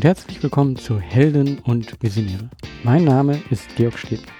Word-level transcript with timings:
und 0.00 0.04
herzlich 0.06 0.42
willkommen 0.42 0.76
zu 0.76 0.98
Helden 0.98 1.58
und 1.58 2.02
Visionäre. 2.02 2.48
Mein 2.84 3.04
Name 3.04 3.38
ist 3.50 3.76
Georg 3.76 3.98
Stebner. 3.98 4.32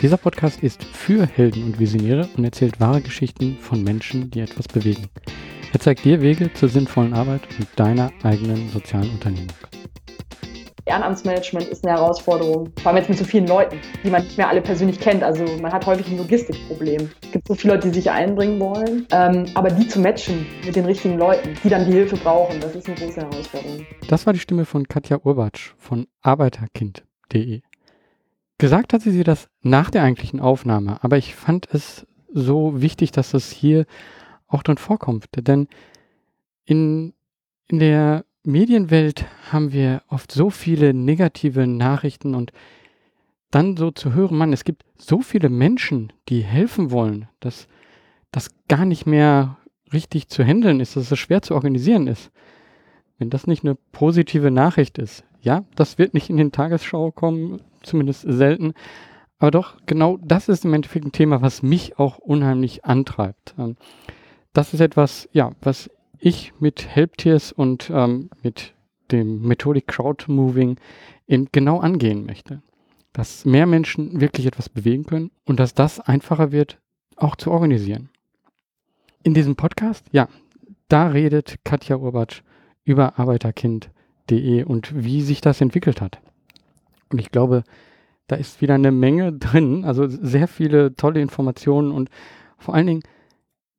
Dieser 0.00 0.16
Podcast 0.16 0.60
ist 0.60 0.82
für 0.82 1.24
Helden 1.24 1.62
und 1.62 1.78
Visionäre 1.78 2.28
und 2.36 2.44
erzählt 2.44 2.80
wahre 2.80 3.00
Geschichten 3.00 3.56
von 3.60 3.84
Menschen, 3.84 4.32
die 4.32 4.40
etwas 4.40 4.66
bewegen. 4.66 5.04
Er 5.72 5.78
zeigt 5.78 6.04
dir 6.04 6.20
Wege 6.20 6.52
zur 6.54 6.68
sinnvollen 6.68 7.12
Arbeit 7.12 7.42
und 7.60 7.68
deiner 7.76 8.10
eigenen 8.24 8.68
sozialen 8.70 9.10
Unternehmung. 9.10 9.54
Ehrenamtsmanagement 10.86 11.68
ist 11.68 11.86
eine 11.86 11.96
Herausforderung, 11.96 12.70
vor 12.82 12.88
allem 12.88 12.98
jetzt 12.98 13.08
mit 13.08 13.18
so 13.18 13.24
vielen 13.24 13.46
Leuten, 13.46 13.80
die 14.02 14.10
man 14.10 14.22
nicht 14.22 14.36
mehr 14.36 14.48
alle 14.48 14.60
persönlich 14.60 15.00
kennt. 15.00 15.22
Also 15.22 15.44
man 15.62 15.72
hat 15.72 15.86
häufig 15.86 16.08
ein 16.08 16.18
Logistikproblem. 16.18 17.10
Es 17.22 17.32
gibt 17.32 17.48
so 17.48 17.54
viele 17.54 17.74
Leute, 17.74 17.88
die 17.88 17.94
sich 17.94 18.10
einbringen 18.10 18.60
wollen, 18.60 19.06
ähm, 19.10 19.46
aber 19.54 19.70
die 19.70 19.88
zu 19.88 20.00
matchen 20.00 20.46
mit 20.64 20.76
den 20.76 20.84
richtigen 20.84 21.16
Leuten, 21.16 21.56
die 21.64 21.68
dann 21.70 21.86
die 21.86 21.92
Hilfe 21.92 22.16
brauchen, 22.16 22.60
das 22.60 22.74
ist 22.74 22.86
eine 22.86 22.96
große 22.96 23.20
Herausforderung. 23.20 23.86
Das 24.08 24.26
war 24.26 24.34
die 24.34 24.40
Stimme 24.40 24.66
von 24.66 24.86
Katja 24.86 25.18
Urbatsch 25.22 25.72
von 25.78 26.06
arbeiterkind.de. 26.20 27.62
Gesagt 28.58 28.92
hat 28.92 29.02
sie 29.02 29.24
das 29.24 29.48
nach 29.62 29.90
der 29.90 30.02
eigentlichen 30.02 30.40
Aufnahme, 30.40 30.98
aber 31.02 31.16
ich 31.16 31.34
fand 31.34 31.72
es 31.72 32.06
so 32.32 32.82
wichtig, 32.82 33.10
dass 33.10 33.32
es 33.32 33.50
hier 33.50 33.86
auch 34.46 34.62
drin 34.62 34.76
vorkommt. 34.76 35.26
Denn 35.34 35.68
in, 36.64 37.14
in 37.68 37.78
der 37.78 38.24
Medienwelt 38.44 39.24
haben 39.50 39.72
wir 39.72 40.02
oft 40.08 40.30
so 40.30 40.50
viele 40.50 40.92
negative 40.92 41.66
Nachrichten 41.66 42.34
und 42.34 42.52
dann 43.50 43.76
so 43.76 43.90
zu 43.90 44.12
hören, 44.12 44.36
Mann, 44.36 44.52
es 44.52 44.64
gibt 44.64 44.84
so 44.98 45.20
viele 45.22 45.48
Menschen, 45.48 46.12
die 46.28 46.42
helfen 46.42 46.90
wollen, 46.90 47.28
dass 47.40 47.68
das 48.32 48.50
gar 48.68 48.84
nicht 48.84 49.06
mehr 49.06 49.56
richtig 49.92 50.28
zu 50.28 50.44
handeln 50.44 50.80
ist, 50.80 50.96
dass 50.96 51.10
es 51.10 51.18
schwer 51.18 51.40
zu 51.40 51.54
organisieren 51.54 52.06
ist. 52.06 52.30
Wenn 53.16 53.30
das 53.30 53.46
nicht 53.46 53.64
eine 53.64 53.76
positive 53.92 54.50
Nachricht 54.50 54.98
ist, 54.98 55.24
ja, 55.40 55.64
das 55.76 55.98
wird 55.98 56.14
nicht 56.14 56.28
in 56.28 56.36
den 56.36 56.52
Tagesschau 56.52 57.12
kommen, 57.12 57.62
zumindest 57.82 58.24
selten, 58.26 58.74
aber 59.38 59.52
doch 59.52 59.76
genau 59.86 60.18
das 60.22 60.48
ist 60.48 60.64
im 60.64 60.74
Endeffekt 60.74 61.06
ein 61.06 61.12
Thema, 61.12 61.42
was 61.42 61.62
mich 61.62 61.98
auch 61.98 62.18
unheimlich 62.18 62.84
antreibt. 62.84 63.54
Ähm, 63.58 63.76
das 64.52 64.74
ist 64.74 64.80
etwas, 64.80 65.28
ja, 65.32 65.52
was 65.60 65.90
ich 66.24 66.54
mit 66.58 66.86
Helptiers 66.86 67.52
und 67.52 67.90
ähm, 67.92 68.30
mit 68.42 68.74
dem 69.12 69.42
Methodik 69.42 69.86
Crowd 69.86 70.24
Moving 70.32 70.76
genau 71.26 71.80
angehen 71.80 72.24
möchte. 72.24 72.62
Dass 73.12 73.44
mehr 73.44 73.66
Menschen 73.66 74.20
wirklich 74.20 74.46
etwas 74.46 74.68
bewegen 74.68 75.04
können 75.04 75.30
und 75.44 75.60
dass 75.60 75.74
das 75.74 76.00
einfacher 76.00 76.50
wird, 76.50 76.78
auch 77.16 77.36
zu 77.36 77.50
organisieren. 77.50 78.08
In 79.22 79.34
diesem 79.34 79.54
Podcast, 79.54 80.06
ja, 80.12 80.28
da 80.88 81.08
redet 81.08 81.58
Katja 81.64 81.96
Urbatsch 81.96 82.42
über 82.84 83.18
arbeiterkind.de 83.18 84.64
und 84.64 85.04
wie 85.04 85.22
sich 85.22 85.40
das 85.40 85.60
entwickelt 85.60 86.00
hat. 86.00 86.20
Und 87.10 87.20
ich 87.20 87.30
glaube, 87.30 87.64
da 88.26 88.36
ist 88.36 88.60
wieder 88.62 88.74
eine 88.74 88.92
Menge 88.92 89.32
drin, 89.38 89.84
also 89.84 90.08
sehr 90.08 90.48
viele 90.48 90.96
tolle 90.96 91.20
Informationen 91.20 91.92
und 91.92 92.08
vor 92.58 92.74
allen 92.74 92.86
Dingen 92.86 93.02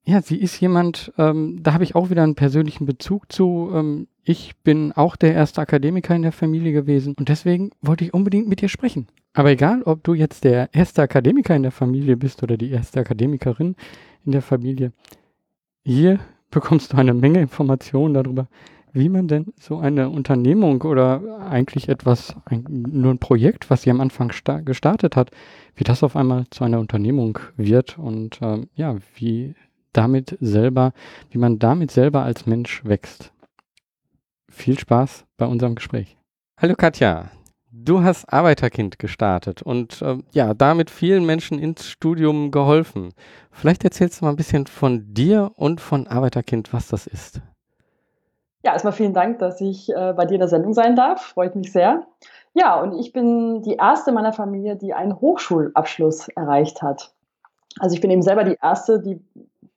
ja, 0.08 0.22
sie 0.22 0.38
ist 0.38 0.59
jemand, 0.59 1.11
ähm, 1.17 1.59
da 1.64 1.73
habe 1.73 1.84
ich 1.84 1.95
auch 1.95 2.11
wieder 2.11 2.23
einen 2.23 2.36
persönlichen 2.36 2.86
Bezug 2.86 3.31
zu. 3.31 3.72
Ähm, 3.73 4.08
ich 4.23 4.56
bin 4.58 4.92
auch 4.92 5.16
der 5.16 5.34
erste 5.34 5.62
Akademiker 5.62 6.16
in 6.16 6.22
der 6.22 6.31
Familie 6.31 6.73
gewesen 6.73 7.16
und 7.17 7.28
deswegen 7.30 7.72
wollte 7.81 8.06
ich 8.06 8.14
unbedingt 8.14 8.47
mit 8.47 8.62
dir 8.62 8.70
sprechen. 8.70 9.08
Aber 9.34 9.50
egal, 9.50 9.81
ob 9.84 10.03
du 10.03 10.14
jetzt 10.14 10.44
der 10.44 10.70
erste 10.73 11.02
Akademiker 11.02 11.56
in 11.56 11.64
der 11.64 11.72
Familie 11.72 12.17
bist 12.17 12.44
oder 12.44 12.56
die 12.56 12.70
erste 12.70 13.00
Akademikerin 13.00 13.75
in 14.25 14.31
der 14.31 14.44
Familie, 14.44 14.94
hier 15.84 16.19
bekommst 16.52 16.94
du 16.94 16.97
eine 16.97 17.14
Menge 17.14 17.42
Informationen 17.42 18.14
darüber, 18.14 18.47
wie 18.94 19.09
man 19.09 19.28
denn 19.28 19.53
so 19.59 19.78
eine 19.78 20.09
Unternehmung 20.09 20.84
oder 20.84 21.41
eigentlich 21.50 21.90
etwas, 21.90 22.35
ein, 22.46 22.63
nur 22.69 23.12
ein 23.12 23.19
Projekt, 23.19 23.69
was 23.69 23.81
sie 23.81 23.91
am 23.91 24.00
Anfang 24.00 24.31
gestartet 24.63 25.16
hat, 25.16 25.31
wie 25.75 25.84
das 25.84 26.03
auf 26.03 26.16
einmal 26.16 26.46
zu 26.51 26.63
einer 26.63 26.80
Unternehmung 26.80 27.40
wird 27.57 27.97
und 27.97 28.40
ähm, 28.41 28.69
ja, 28.75 28.96
wie 29.16 29.56
damit 29.95 30.38
selber, 30.41 30.94
wie 31.29 31.38
man 31.38 31.59
damit 31.59 31.91
selber 31.91 32.23
als 32.23 32.45
Mensch 32.45 32.83
wächst. 32.85 33.31
Viel 34.50 34.78
Spaß 34.78 35.25
bei 35.38 35.45
unserem 35.45 35.75
Gespräch. 35.75 36.17
Hallo 36.57 36.75
Katja, 36.75 37.31
du 37.72 38.03
hast 38.03 38.31
Arbeiterkind 38.31 39.00
gestartet 39.00 39.61
und 39.61 40.01
äh, 40.01 40.17
ja, 40.31 40.53
damit 40.53 40.89
vielen 40.89 41.25
Menschen 41.25 41.59
ins 41.59 41.88
Studium 41.88 42.51
geholfen. 42.51 43.13
Vielleicht 43.51 43.83
erzählst 43.83 44.22
du 44.22 44.25
mal 44.25 44.31
ein 44.31 44.38
bisschen 44.38 44.67
von 44.67 45.13
dir 45.13 45.51
und 45.56 45.81
von 45.81 46.07
Arbeiterkind, 46.07 46.73
was 46.73 46.88
das 46.88 47.07
ist. 47.07 47.41
Ja, 48.63 48.73
erstmal 48.73 48.94
vielen 48.94 49.13
Dank, 49.13 49.39
dass 49.39 49.62
ich 49.62 49.89
äh, 49.89 50.13
bei 50.13 50.25
dir 50.25 50.35
in 50.35 50.39
der 50.39 50.47
Sendung 50.47 50.73
sein 50.73 50.95
darf. 50.95 51.22
Freut 51.22 51.56
mich 51.56 51.72
sehr. 51.72 52.07
Ja, 52.53 52.79
und 52.81 52.97
ich 53.00 53.12
bin 53.12 53.62
die 53.62 53.75
erste 53.75 54.12
meiner 54.12 54.33
Familie, 54.33 54.75
die 54.77 54.94
einen 54.94 55.19
Hochschulabschluss 55.19 56.29
erreicht 56.29 56.81
hat. 56.81 57.13
Also 57.79 57.94
ich 57.94 58.01
bin 58.01 58.09
eben 58.09 58.22
selber 58.22 58.45
die 58.45 58.57
erste, 58.62 59.01
die 59.01 59.22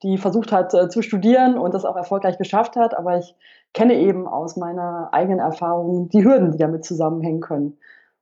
die 0.03 0.19
versucht 0.19 0.53
hat 0.53 0.75
äh, 0.75 0.89
zu 0.89 1.03
studieren 1.03 1.59
und 1.59 1.75
das 1.75 1.85
auch 1.85 1.97
erfolgreich 1.97 2.39
geschafft 2.39 2.77
hat. 2.77 2.97
Aber 2.97 3.19
ich 3.19 3.35
kenne 3.75 3.95
eben 3.95 4.27
aus 4.27 4.57
meiner 4.57 5.09
eigenen 5.13 5.41
Erfahrung 5.41 6.09
die 6.09 6.25
Hürden, 6.25 6.53
die 6.53 6.59
damit 6.59 6.85
zusammenhängen 6.85 7.41
können. 7.41 7.79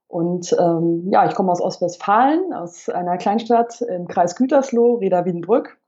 Und 0.09 0.55
ähm, 0.59 1.09
ja, 1.11 1.27
ich 1.27 1.35
komme 1.35 1.51
aus 1.51 1.61
Ostwestfalen, 1.61 2.53
aus 2.53 2.89
einer 2.89 3.17
Kleinstadt 3.19 3.81
im 3.83 4.07
Kreis 4.07 4.37
Gütersloh, 4.37 4.95
Reda-Wiedenbrück. 4.97 5.79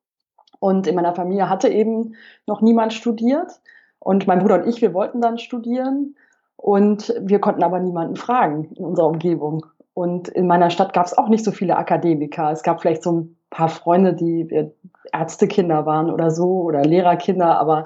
Und 0.60 0.86
in 0.86 0.96
meiner 0.96 1.14
Familie 1.14 1.48
hatte 1.48 1.68
eben 1.68 2.14
noch 2.46 2.60
niemand 2.60 2.92
studiert. 2.92 3.60
Und 4.00 4.26
mein 4.26 4.40
Bruder 4.40 4.56
und 4.56 4.66
ich, 4.66 4.82
wir 4.82 4.92
wollten 4.92 5.20
dann 5.20 5.38
studieren. 5.38 6.16
Und 6.56 7.14
wir 7.20 7.40
konnten 7.40 7.62
aber 7.62 7.78
niemanden 7.78 8.16
fragen 8.16 8.72
in 8.74 8.84
unserer 8.84 9.06
Umgebung. 9.06 9.64
Und 9.94 10.28
in 10.28 10.46
meiner 10.46 10.70
Stadt 10.70 10.92
gab 10.92 11.06
es 11.06 11.16
auch 11.16 11.28
nicht 11.28 11.44
so 11.44 11.52
viele 11.52 11.76
Akademiker. 11.76 12.50
Es 12.50 12.62
gab 12.62 12.80
vielleicht 12.80 13.02
so 13.02 13.12
ein 13.12 13.37
paar 13.50 13.68
Freunde, 13.68 14.14
die 14.14 14.70
Ärztekinder 15.12 15.86
waren 15.86 16.10
oder 16.10 16.30
so 16.30 16.62
oder 16.62 16.82
Lehrerkinder, 16.82 17.58
aber 17.58 17.84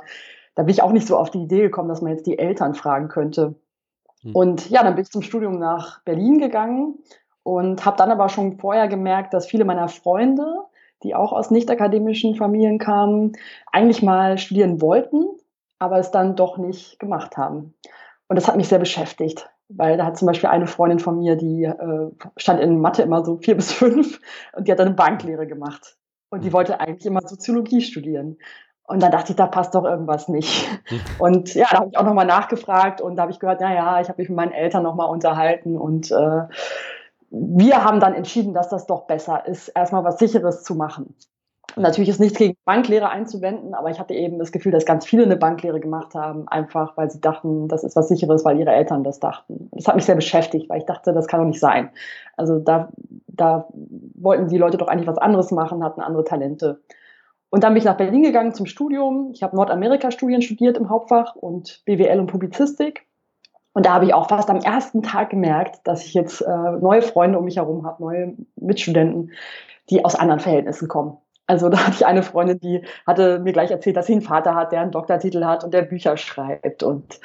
da 0.55 0.65
bin 0.65 0.73
ich 0.73 0.83
auch 0.83 0.93
nicht 0.93 1.07
so 1.07 1.17
auf 1.17 1.31
die 1.31 1.43
Idee 1.43 1.63
gekommen, 1.63 1.89
dass 1.89 2.03
man 2.03 2.13
jetzt 2.13 2.27
die 2.27 2.39
Eltern 2.39 2.75
fragen 2.75 3.09
könnte. 3.09 3.55
Hm. 4.23 4.35
Und 4.35 4.71
ja, 4.71 4.83
dann 4.83 4.95
bin 4.95 5.05
ich 5.05 5.11
zum 5.11 5.23
Studium 5.23 5.59
nach 5.59 6.01
Berlin 6.05 6.39
gegangen 6.39 6.99
und 7.43 7.85
habe 7.85 7.97
dann 7.97 8.11
aber 8.11 8.29
schon 8.29 8.59
vorher 8.59 8.89
gemerkt, 8.89 9.35
dass 9.35 9.47
viele 9.47 9.65
meiner 9.65 9.89
Freunde, 9.89 10.47
die 11.03 11.15
auch 11.15 11.33
aus 11.33 11.51
nicht 11.51 11.71
akademischen 11.71 12.37
Familien 12.37 12.79
kamen, 12.79 13.33
eigentlich 13.73 14.03
mal 14.03 14.39
studieren 14.39 14.81
wollten, 14.81 15.27
aber 15.79 15.99
es 15.99 16.11
dann 16.11 16.37
doch 16.37 16.59
nicht 16.59 16.99
gemacht 16.99 17.37
haben. 17.37 17.75
Und 18.29 18.37
das 18.37 18.47
hat 18.47 18.57
mich 18.57 18.69
sehr 18.69 18.79
beschäftigt, 18.79 19.51
weil 19.77 19.97
da 19.97 20.07
hat 20.07 20.19
zum 20.19 20.27
Beispiel 20.27 20.51
eine 20.51 20.67
Freundin 20.67 20.99
von 20.99 21.19
mir, 21.19 21.37
die 21.37 21.65
äh, 21.65 22.11
stand 22.37 22.61
in 22.61 22.81
Mathe 22.81 23.03
immer 23.03 23.25
so 23.25 23.39
vier 23.39 23.55
bis 23.57 23.73
fünf 23.73 24.21
und 24.55 24.67
die 24.67 24.73
hat 24.73 24.79
dann 24.79 24.89
eine 24.89 24.97
Banklehre 24.97 25.47
gemacht. 25.47 25.97
Und 26.31 26.45
die 26.45 26.49
mhm. 26.49 26.55
wollte 26.55 26.81
eigentlich 26.81 27.07
immer 27.07 27.21
Soziologie 27.27 27.81
studieren. 27.81 28.39
Und 28.85 29.03
dann 29.03 29.13
dachte 29.13 29.33
ich, 29.33 29.37
da 29.37 29.47
passt 29.47 29.75
doch 29.75 29.85
irgendwas 29.85 30.29
nicht. 30.29 30.69
Und 31.19 31.55
ja, 31.55 31.67
da 31.71 31.79
habe 31.79 31.91
ich 31.91 31.99
auch 31.99 32.05
nochmal 32.05 32.27
nachgefragt 32.27 33.01
und 33.01 33.17
da 33.17 33.23
habe 33.23 33.33
ich 33.33 33.39
gehört, 33.39 33.61
naja, 33.61 34.01
ich 34.01 34.09
habe 34.09 34.21
mich 34.21 34.29
mit 34.29 34.37
meinen 34.37 34.53
Eltern 34.53 34.83
nochmal 34.83 35.09
unterhalten 35.09 35.79
und 35.79 36.11
äh, 36.11 36.43
wir 37.31 37.85
haben 37.85 38.01
dann 38.01 38.13
entschieden, 38.13 38.53
dass 38.53 38.69
das 38.69 38.87
doch 38.87 39.07
besser 39.07 39.47
ist, 39.47 39.69
erstmal 39.69 40.05
was 40.05 40.19
Sicheres 40.19 40.65
zu 40.65 40.75
machen. 40.75 41.15
Natürlich 41.77 42.11
ist 42.11 42.21
nichts 42.21 42.37
gegen 42.37 42.57
Banklehre 42.65 43.09
einzuwenden, 43.09 43.73
aber 43.73 43.91
ich 43.91 43.99
hatte 43.99 44.13
eben 44.13 44.39
das 44.39 44.53
Gefühl, 44.53 44.73
dass 44.73 44.85
ganz 44.85 45.07
viele 45.07 45.25
eine 45.25 45.37
Banklehre 45.37 45.81
gemacht 45.81 46.15
haben, 46.15 46.47
einfach 46.49 46.97
weil 46.97 47.11
sie 47.11 47.21
dachten, 47.21 47.67
das 47.69 47.83
ist 47.83 47.97
was 47.97 48.09
Sicheres, 48.09 48.45
weil 48.45 48.59
ihre 48.59 48.73
Eltern 48.73 49.05
das 49.05 49.21
dachten. 49.21 49.71
Das 49.73 49.87
hat 49.87 49.95
mich 49.95 50.05
sehr 50.05 50.15
beschäftigt, 50.15 50.69
weil 50.69 50.79
ich 50.79 50.87
dachte, 50.87 51.15
das 51.15 51.29
kann 51.29 51.41
doch 51.41 51.47
nicht 51.47 51.61
sein. 51.61 51.91
Also 52.37 52.59
da, 52.59 52.91
da 53.27 53.69
wollten 54.15 54.49
die 54.49 54.59
Leute 54.59 54.77
doch 54.77 54.89
eigentlich 54.89 55.07
was 55.07 55.19
anderes 55.19 55.51
machen, 55.51 55.83
hatten 55.83 56.03
andere 56.03 56.25
Talente. 56.25 56.83
Und 57.49 57.65
dann 57.65 57.73
bin 57.73 57.79
ich 57.79 57.85
nach 57.85 57.97
Berlin 57.97 58.23
gegangen 58.23 58.55
zum 58.55 58.67
Studium. 58.67 59.31
Ich 59.33 59.43
habe 59.43 59.57
Nordamerika-Studien 59.57 60.43
studiert 60.43 60.77
im 60.77 60.91
Hauptfach 60.91 61.37
und 61.37 61.83
BWL 61.87 62.21
und 62.21 62.27
Publizistik. 62.27 63.07
Und 63.73 63.87
da 63.87 63.95
habe 63.95 64.05
ich 64.05 64.15
auch 64.15 64.29
fast 64.29 64.51
am 64.51 64.59
ersten 64.59 65.03
Tag 65.03 65.31
gemerkt, 65.31 65.81
dass 65.85 66.05
ich 66.05 66.13
jetzt 66.13 66.43
äh, 66.43 66.71
neue 66.81 67.03
Freunde 67.03 67.39
um 67.39 67.45
mich 67.45 67.57
herum 67.57 67.87
habe, 67.87 68.03
neue 68.03 68.37
Mitstudenten, 68.57 69.33
die 69.91 70.05
aus 70.05 70.15
anderen 70.15 70.41
Verhältnissen 70.41 70.89
kommen. 70.89 71.17
Also 71.47 71.69
da 71.71 71.79
hatte 71.79 71.97
ich 71.97 72.07
eine 72.07 72.23
Freundin, 72.23 72.61
die 72.61 72.85
hatte 73.07 73.39
mir 73.39 73.53
gleich 73.53 73.71
erzählt, 73.71 73.97
dass 73.97 74.07
sie 74.07 74.13
einen 74.13 74.23
Vater 74.23 74.55
hat, 74.55 74.73
der 74.73 74.81
einen 74.81 74.93
Doktortitel 74.93 75.45
hat 75.45 75.65
und 75.65 75.75
der 75.75 75.83
Bücher 75.83 76.17
schreibt. 76.17 76.83
Und 76.83 77.21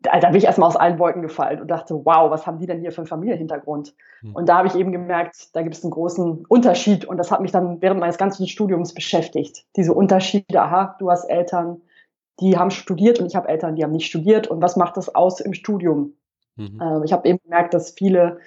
da, 0.00 0.18
da 0.20 0.28
bin 0.28 0.38
ich 0.38 0.44
erstmal 0.44 0.68
aus 0.68 0.76
allen 0.76 0.98
Wolken 0.98 1.22
gefallen 1.22 1.60
und 1.60 1.68
dachte, 1.68 1.94
wow, 2.04 2.30
was 2.30 2.46
haben 2.46 2.58
die 2.58 2.66
denn 2.66 2.80
hier 2.80 2.92
für 2.92 2.98
einen 2.98 3.08
Familienhintergrund? 3.08 3.94
Mhm. 4.22 4.34
Und 4.34 4.48
da 4.48 4.58
habe 4.58 4.68
ich 4.68 4.74
eben 4.74 4.92
gemerkt, 4.92 5.54
da 5.54 5.62
gibt 5.62 5.74
es 5.74 5.82
einen 5.82 5.90
großen 5.90 6.44
Unterschied 6.46 7.04
und 7.04 7.16
das 7.16 7.30
hat 7.30 7.40
mich 7.40 7.52
dann 7.52 7.80
während 7.80 8.00
meines 8.00 8.18
ganzen 8.18 8.46
Studiums 8.46 8.94
beschäftigt. 8.94 9.64
Diese 9.76 9.92
Unterschiede, 9.92 10.60
aha, 10.60 10.96
du 10.98 11.10
hast 11.10 11.24
Eltern, 11.24 11.82
die 12.40 12.58
haben 12.58 12.70
studiert 12.70 13.18
und 13.18 13.26
ich 13.26 13.36
habe 13.36 13.48
Eltern, 13.48 13.76
die 13.76 13.84
haben 13.84 13.92
nicht 13.92 14.06
studiert 14.06 14.48
und 14.48 14.60
was 14.60 14.76
macht 14.76 14.96
das 14.96 15.14
aus 15.14 15.40
im 15.40 15.54
Studium? 15.54 16.14
Mhm. 16.56 16.80
Äh, 16.80 17.04
ich 17.04 17.12
habe 17.12 17.28
eben 17.28 17.38
gemerkt, 17.42 17.74
dass 17.74 17.92
viele 17.92 18.38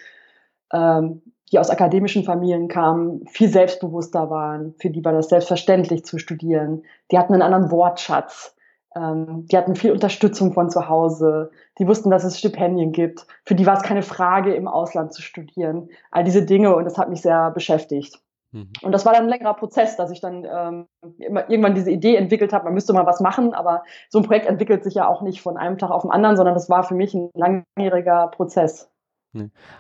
ähm, 0.71 1.21
die 1.51 1.59
aus 1.59 1.69
akademischen 1.69 2.23
Familien 2.23 2.67
kamen, 2.67 3.25
viel 3.27 3.49
selbstbewusster 3.49 4.29
waren. 4.29 4.75
Für 4.79 4.89
die 4.89 5.03
war 5.03 5.13
das 5.13 5.29
selbstverständlich 5.29 6.05
zu 6.05 6.17
studieren. 6.17 6.83
Die 7.11 7.17
hatten 7.17 7.33
einen 7.33 7.41
anderen 7.41 7.71
Wortschatz. 7.71 8.55
Ähm, 8.95 9.45
die 9.51 9.57
hatten 9.57 9.75
viel 9.75 9.91
Unterstützung 9.91 10.53
von 10.53 10.69
zu 10.69 10.89
Hause. 10.89 11.51
Die 11.77 11.87
wussten, 11.87 12.09
dass 12.09 12.23
es 12.23 12.39
Stipendien 12.39 12.91
gibt. 12.91 13.25
Für 13.45 13.55
die 13.55 13.65
war 13.65 13.77
es 13.77 13.83
keine 13.83 14.03
Frage, 14.03 14.53
im 14.53 14.67
Ausland 14.67 15.13
zu 15.13 15.21
studieren. 15.21 15.89
All 16.11 16.23
diese 16.23 16.45
Dinge 16.45 16.75
und 16.75 16.85
das 16.85 16.97
hat 16.97 17.09
mich 17.09 17.21
sehr 17.21 17.51
beschäftigt. 17.51 18.19
Mhm. 18.51 18.71
Und 18.81 18.91
das 18.91 19.05
war 19.05 19.13
dann 19.13 19.23
ein 19.23 19.29
längerer 19.29 19.53
Prozess, 19.53 19.95
dass 19.95 20.11
ich 20.11 20.21
dann 20.21 20.45
ähm, 20.45 20.87
irgendwann 21.19 21.75
diese 21.75 21.91
Idee 21.91 22.15
entwickelt 22.15 22.51
habe, 22.53 22.65
man 22.65 22.73
müsste 22.73 22.93
mal 22.93 23.05
was 23.05 23.19
machen, 23.19 23.53
aber 23.53 23.83
so 24.09 24.19
ein 24.19 24.25
Projekt 24.25 24.47
entwickelt 24.47 24.83
sich 24.83 24.95
ja 24.95 25.07
auch 25.07 25.21
nicht 25.21 25.41
von 25.41 25.57
einem 25.57 25.77
Tag 25.77 25.91
auf 25.91 26.01
den 26.01 26.11
anderen, 26.11 26.35
sondern 26.35 26.55
das 26.55 26.69
war 26.69 26.83
für 26.83 26.95
mich 26.95 27.13
ein 27.13 27.29
langjähriger 27.33 28.27
Prozess. 28.27 28.89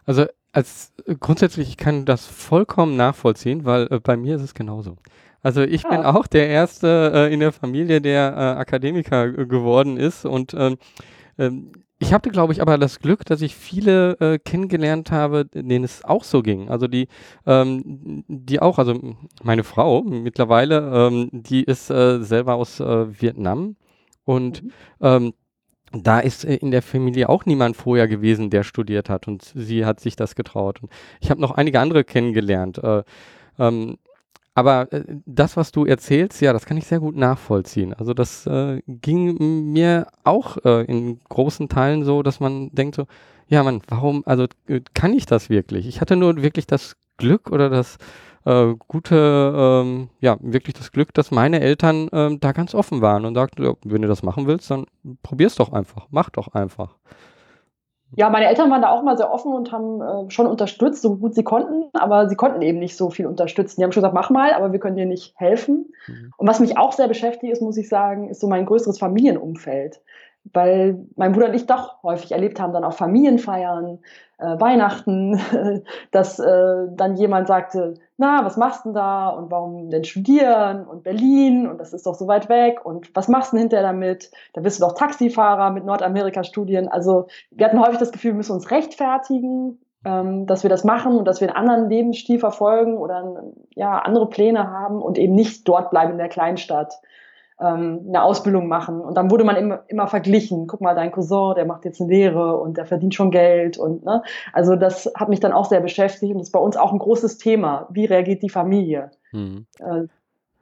Also 0.05 0.25
als 0.51 0.93
grundsätzlich 1.19 1.69
ich 1.69 1.77
kann 1.77 2.05
das 2.05 2.25
vollkommen 2.25 2.95
nachvollziehen, 2.95 3.65
weil 3.65 3.87
äh, 3.91 3.99
bei 3.99 4.17
mir 4.17 4.35
ist 4.35 4.41
es 4.41 4.53
genauso. 4.53 4.97
Also 5.41 5.61
ich 5.61 5.83
ja. 5.83 5.89
bin 5.89 6.01
auch 6.01 6.27
der 6.27 6.47
Erste 6.47 7.11
äh, 7.13 7.33
in 7.33 7.39
der 7.39 7.51
Familie, 7.51 8.01
der 8.01 8.33
äh, 8.33 8.59
Akademiker 8.59 9.31
geworden 9.31 9.97
ist 9.97 10.25
und 10.25 10.53
ähm, 10.53 10.77
ähm, 11.37 11.71
ich 12.01 12.13
hatte, 12.13 12.29
glaube 12.29 12.53
ich, 12.53 12.61
aber 12.61 12.77
das 12.77 12.99
Glück, 12.99 13.25
dass 13.25 13.41
ich 13.41 13.55
viele 13.55 14.13
äh, 14.21 14.39
kennengelernt 14.39 15.11
habe, 15.11 15.45
denen 15.45 15.83
es 15.83 16.05
auch 16.05 16.23
so 16.23 16.41
ging. 16.41 16.69
Also 16.69 16.87
die, 16.87 17.09
ähm, 17.45 18.23
die 18.29 18.61
auch, 18.61 18.79
also 18.79 18.97
meine 19.43 19.65
Frau 19.65 20.03
mittlerweile, 20.03 20.91
ähm, 20.93 21.29
die 21.33 21.63
ist 21.63 21.89
äh, 21.89 22.23
selber 22.23 22.55
aus 22.55 22.79
äh, 22.79 23.21
Vietnam 23.21 23.75
und 24.23 24.63
mhm. 25.01 25.33
Da 25.91 26.19
ist 26.19 26.45
äh, 26.45 26.55
in 26.55 26.71
der 26.71 26.81
Familie 26.81 27.29
auch 27.29 27.45
niemand 27.45 27.75
vorher 27.75 28.07
gewesen, 28.07 28.49
der 28.49 28.63
studiert 28.63 29.09
hat 29.09 29.27
und 29.27 29.43
sie 29.55 29.85
hat 29.85 29.99
sich 29.99 30.15
das 30.15 30.35
getraut. 30.35 30.81
Und 30.81 30.91
ich 31.19 31.31
habe 31.31 31.41
noch 31.41 31.51
einige 31.51 31.79
andere 31.79 32.03
kennengelernt. 32.03 32.77
Äh, 32.83 33.03
ähm, 33.57 33.97
aber 34.55 34.91
äh, 34.91 35.03
das, 35.25 35.57
was 35.57 35.71
du 35.71 35.85
erzählst, 35.85 36.41
ja, 36.41 36.53
das 36.53 36.65
kann 36.65 36.77
ich 36.77 36.85
sehr 36.85 36.99
gut 36.99 37.15
nachvollziehen. 37.15 37.93
Also 37.93 38.13
das 38.13 38.45
äh, 38.45 38.81
ging 38.87 39.71
mir 39.71 40.07
auch 40.23 40.57
äh, 40.65 40.83
in 40.85 41.19
großen 41.29 41.69
Teilen 41.69 42.03
so, 42.03 42.23
dass 42.23 42.39
man 42.39 42.69
denkt 42.71 42.95
so, 42.95 43.05
ja, 43.47 43.63
man, 43.63 43.81
warum, 43.87 44.23
also 44.25 44.45
äh, 44.67 44.81
kann 44.93 45.13
ich 45.13 45.25
das 45.25 45.49
wirklich? 45.49 45.87
Ich 45.87 46.01
hatte 46.01 46.15
nur 46.15 46.41
wirklich 46.41 46.67
das 46.67 46.97
Glück 47.17 47.51
oder 47.51 47.69
das 47.69 47.97
äh, 48.45 48.73
gute, 48.87 49.53
ähm, 49.55 50.09
ja, 50.19 50.37
wirklich 50.41 50.75
das 50.75 50.91
Glück, 50.91 51.13
dass 51.13 51.31
meine 51.31 51.61
Eltern 51.61 52.09
ähm, 52.13 52.39
da 52.39 52.51
ganz 52.51 52.73
offen 52.75 53.01
waren 53.01 53.25
und 53.25 53.35
sagten, 53.35 53.63
ja, 53.63 53.73
wenn 53.83 54.01
du 54.01 54.07
das 54.07 54.23
machen 54.23 54.47
willst, 54.47 54.69
dann 54.71 54.85
probier's 55.23 55.55
doch 55.55 55.71
einfach, 55.71 56.07
mach 56.09 56.29
doch 56.29 56.49
einfach. 56.49 56.95
Ja, 58.15 58.31
meine 58.31 58.47
Eltern 58.47 58.71
waren 58.71 58.81
da 58.81 58.89
auch 58.89 59.03
mal 59.03 59.17
sehr 59.17 59.31
offen 59.31 59.53
und 59.53 59.71
haben 59.71 60.01
äh, 60.01 60.31
schon 60.31 60.47
unterstützt, 60.47 61.03
so 61.03 61.17
gut 61.17 61.35
sie 61.35 61.43
konnten, 61.43 61.89
aber 61.93 62.27
sie 62.27 62.35
konnten 62.35 62.63
eben 62.63 62.79
nicht 62.79 62.97
so 62.97 63.11
viel 63.11 63.27
unterstützen. 63.27 63.79
Die 63.79 63.83
haben 63.83 63.91
schon 63.91 64.01
gesagt, 64.01 64.15
mach 64.15 64.31
mal, 64.31 64.53
aber 64.53 64.71
wir 64.71 64.79
können 64.79 64.95
dir 64.95 65.05
nicht 65.05 65.35
helfen. 65.37 65.93
Mhm. 66.07 66.33
Und 66.35 66.47
was 66.47 66.59
mich 66.59 66.75
auch 66.75 66.91
sehr 66.91 67.07
beschäftigt 67.07 67.53
ist, 67.53 67.61
muss 67.61 67.77
ich 67.77 67.87
sagen, 67.87 68.29
ist 68.29 68.41
so 68.41 68.47
mein 68.47 68.65
größeres 68.65 68.97
Familienumfeld 68.97 70.01
weil 70.53 71.05
mein 71.15 71.31
Bruder 71.33 71.47
und 71.47 71.53
ich 71.53 71.65
doch 71.65 72.01
häufig 72.03 72.31
erlebt 72.31 72.59
haben, 72.59 72.73
dann 72.73 72.83
auch 72.83 72.93
Familienfeiern, 72.93 73.99
äh, 74.39 74.59
Weihnachten, 74.59 75.39
dass 76.11 76.39
äh, 76.39 76.87
dann 76.91 77.17
jemand 77.17 77.47
sagte, 77.47 77.95
na, 78.17 78.43
was 78.45 78.57
machst 78.57 78.85
du 78.85 78.89
denn 78.89 78.95
da 78.95 79.29
und 79.29 79.51
warum 79.51 79.89
denn 79.89 80.03
studieren 80.03 80.85
und 80.85 81.03
Berlin 81.03 81.67
und 81.67 81.77
das 81.77 81.93
ist 81.93 82.05
doch 82.05 82.15
so 82.15 82.27
weit 82.27 82.49
weg 82.49 82.85
und 82.85 83.15
was 83.15 83.27
machst 83.27 83.53
denn 83.53 83.59
hinterher 83.59 83.87
damit? 83.87 84.31
Da 84.53 84.61
bist 84.61 84.79
du 84.79 84.85
doch 84.85 84.93
Taxifahrer 84.93 85.71
mit 85.71 85.85
Nordamerika-Studien. 85.85 86.87
Also 86.87 87.27
wir 87.51 87.65
hatten 87.65 87.79
häufig 87.79 87.99
das 87.99 88.11
Gefühl, 88.11 88.31
wir 88.31 88.37
müssen 88.37 88.53
uns 88.53 88.71
rechtfertigen, 88.71 89.79
ähm, 90.05 90.45
dass 90.45 90.63
wir 90.63 90.69
das 90.69 90.83
machen 90.83 91.17
und 91.17 91.25
dass 91.25 91.41
wir 91.41 91.49
einen 91.49 91.57
anderen 91.57 91.89
Lebensstil 91.89 92.39
verfolgen 92.39 92.97
oder 92.97 93.43
ja, 93.75 93.99
andere 93.99 94.29
Pläne 94.29 94.69
haben 94.69 95.01
und 95.01 95.17
eben 95.17 95.35
nicht 95.35 95.67
dort 95.67 95.89
bleiben 95.89 96.13
in 96.13 96.17
der 96.17 96.29
Kleinstadt 96.29 96.99
ähm, 97.61 98.05
eine 98.07 98.23
Ausbildung 98.23 98.67
machen. 98.67 99.01
Und 99.01 99.15
dann 99.15 99.31
wurde 99.31 99.43
man 99.43 99.55
immer, 99.55 99.83
immer 99.87 100.07
verglichen. 100.07 100.67
Guck 100.67 100.81
mal, 100.81 100.95
dein 100.95 101.11
Cousin, 101.11 101.55
der 101.55 101.65
macht 101.65 101.85
jetzt 101.85 102.01
eine 102.01 102.09
Lehre 102.09 102.57
und 102.57 102.77
der 102.77 102.85
verdient 102.85 103.15
schon 103.15 103.31
Geld. 103.31 103.77
Und 103.77 104.03
ne? 104.05 104.23
also 104.53 104.75
das 104.75 105.11
hat 105.15 105.29
mich 105.29 105.39
dann 105.39 105.51
auch 105.51 105.65
sehr 105.65 105.81
beschäftigt 105.81 106.33
und 106.33 106.39
ist 106.39 106.51
bei 106.51 106.59
uns 106.59 106.77
auch 106.77 106.91
ein 106.91 106.99
großes 106.99 107.37
Thema. 107.37 107.87
Wie 107.91 108.05
reagiert 108.05 108.41
die 108.41 108.49
Familie? 108.49 109.11
Hm. 109.31 109.65
Äh, 109.79 110.07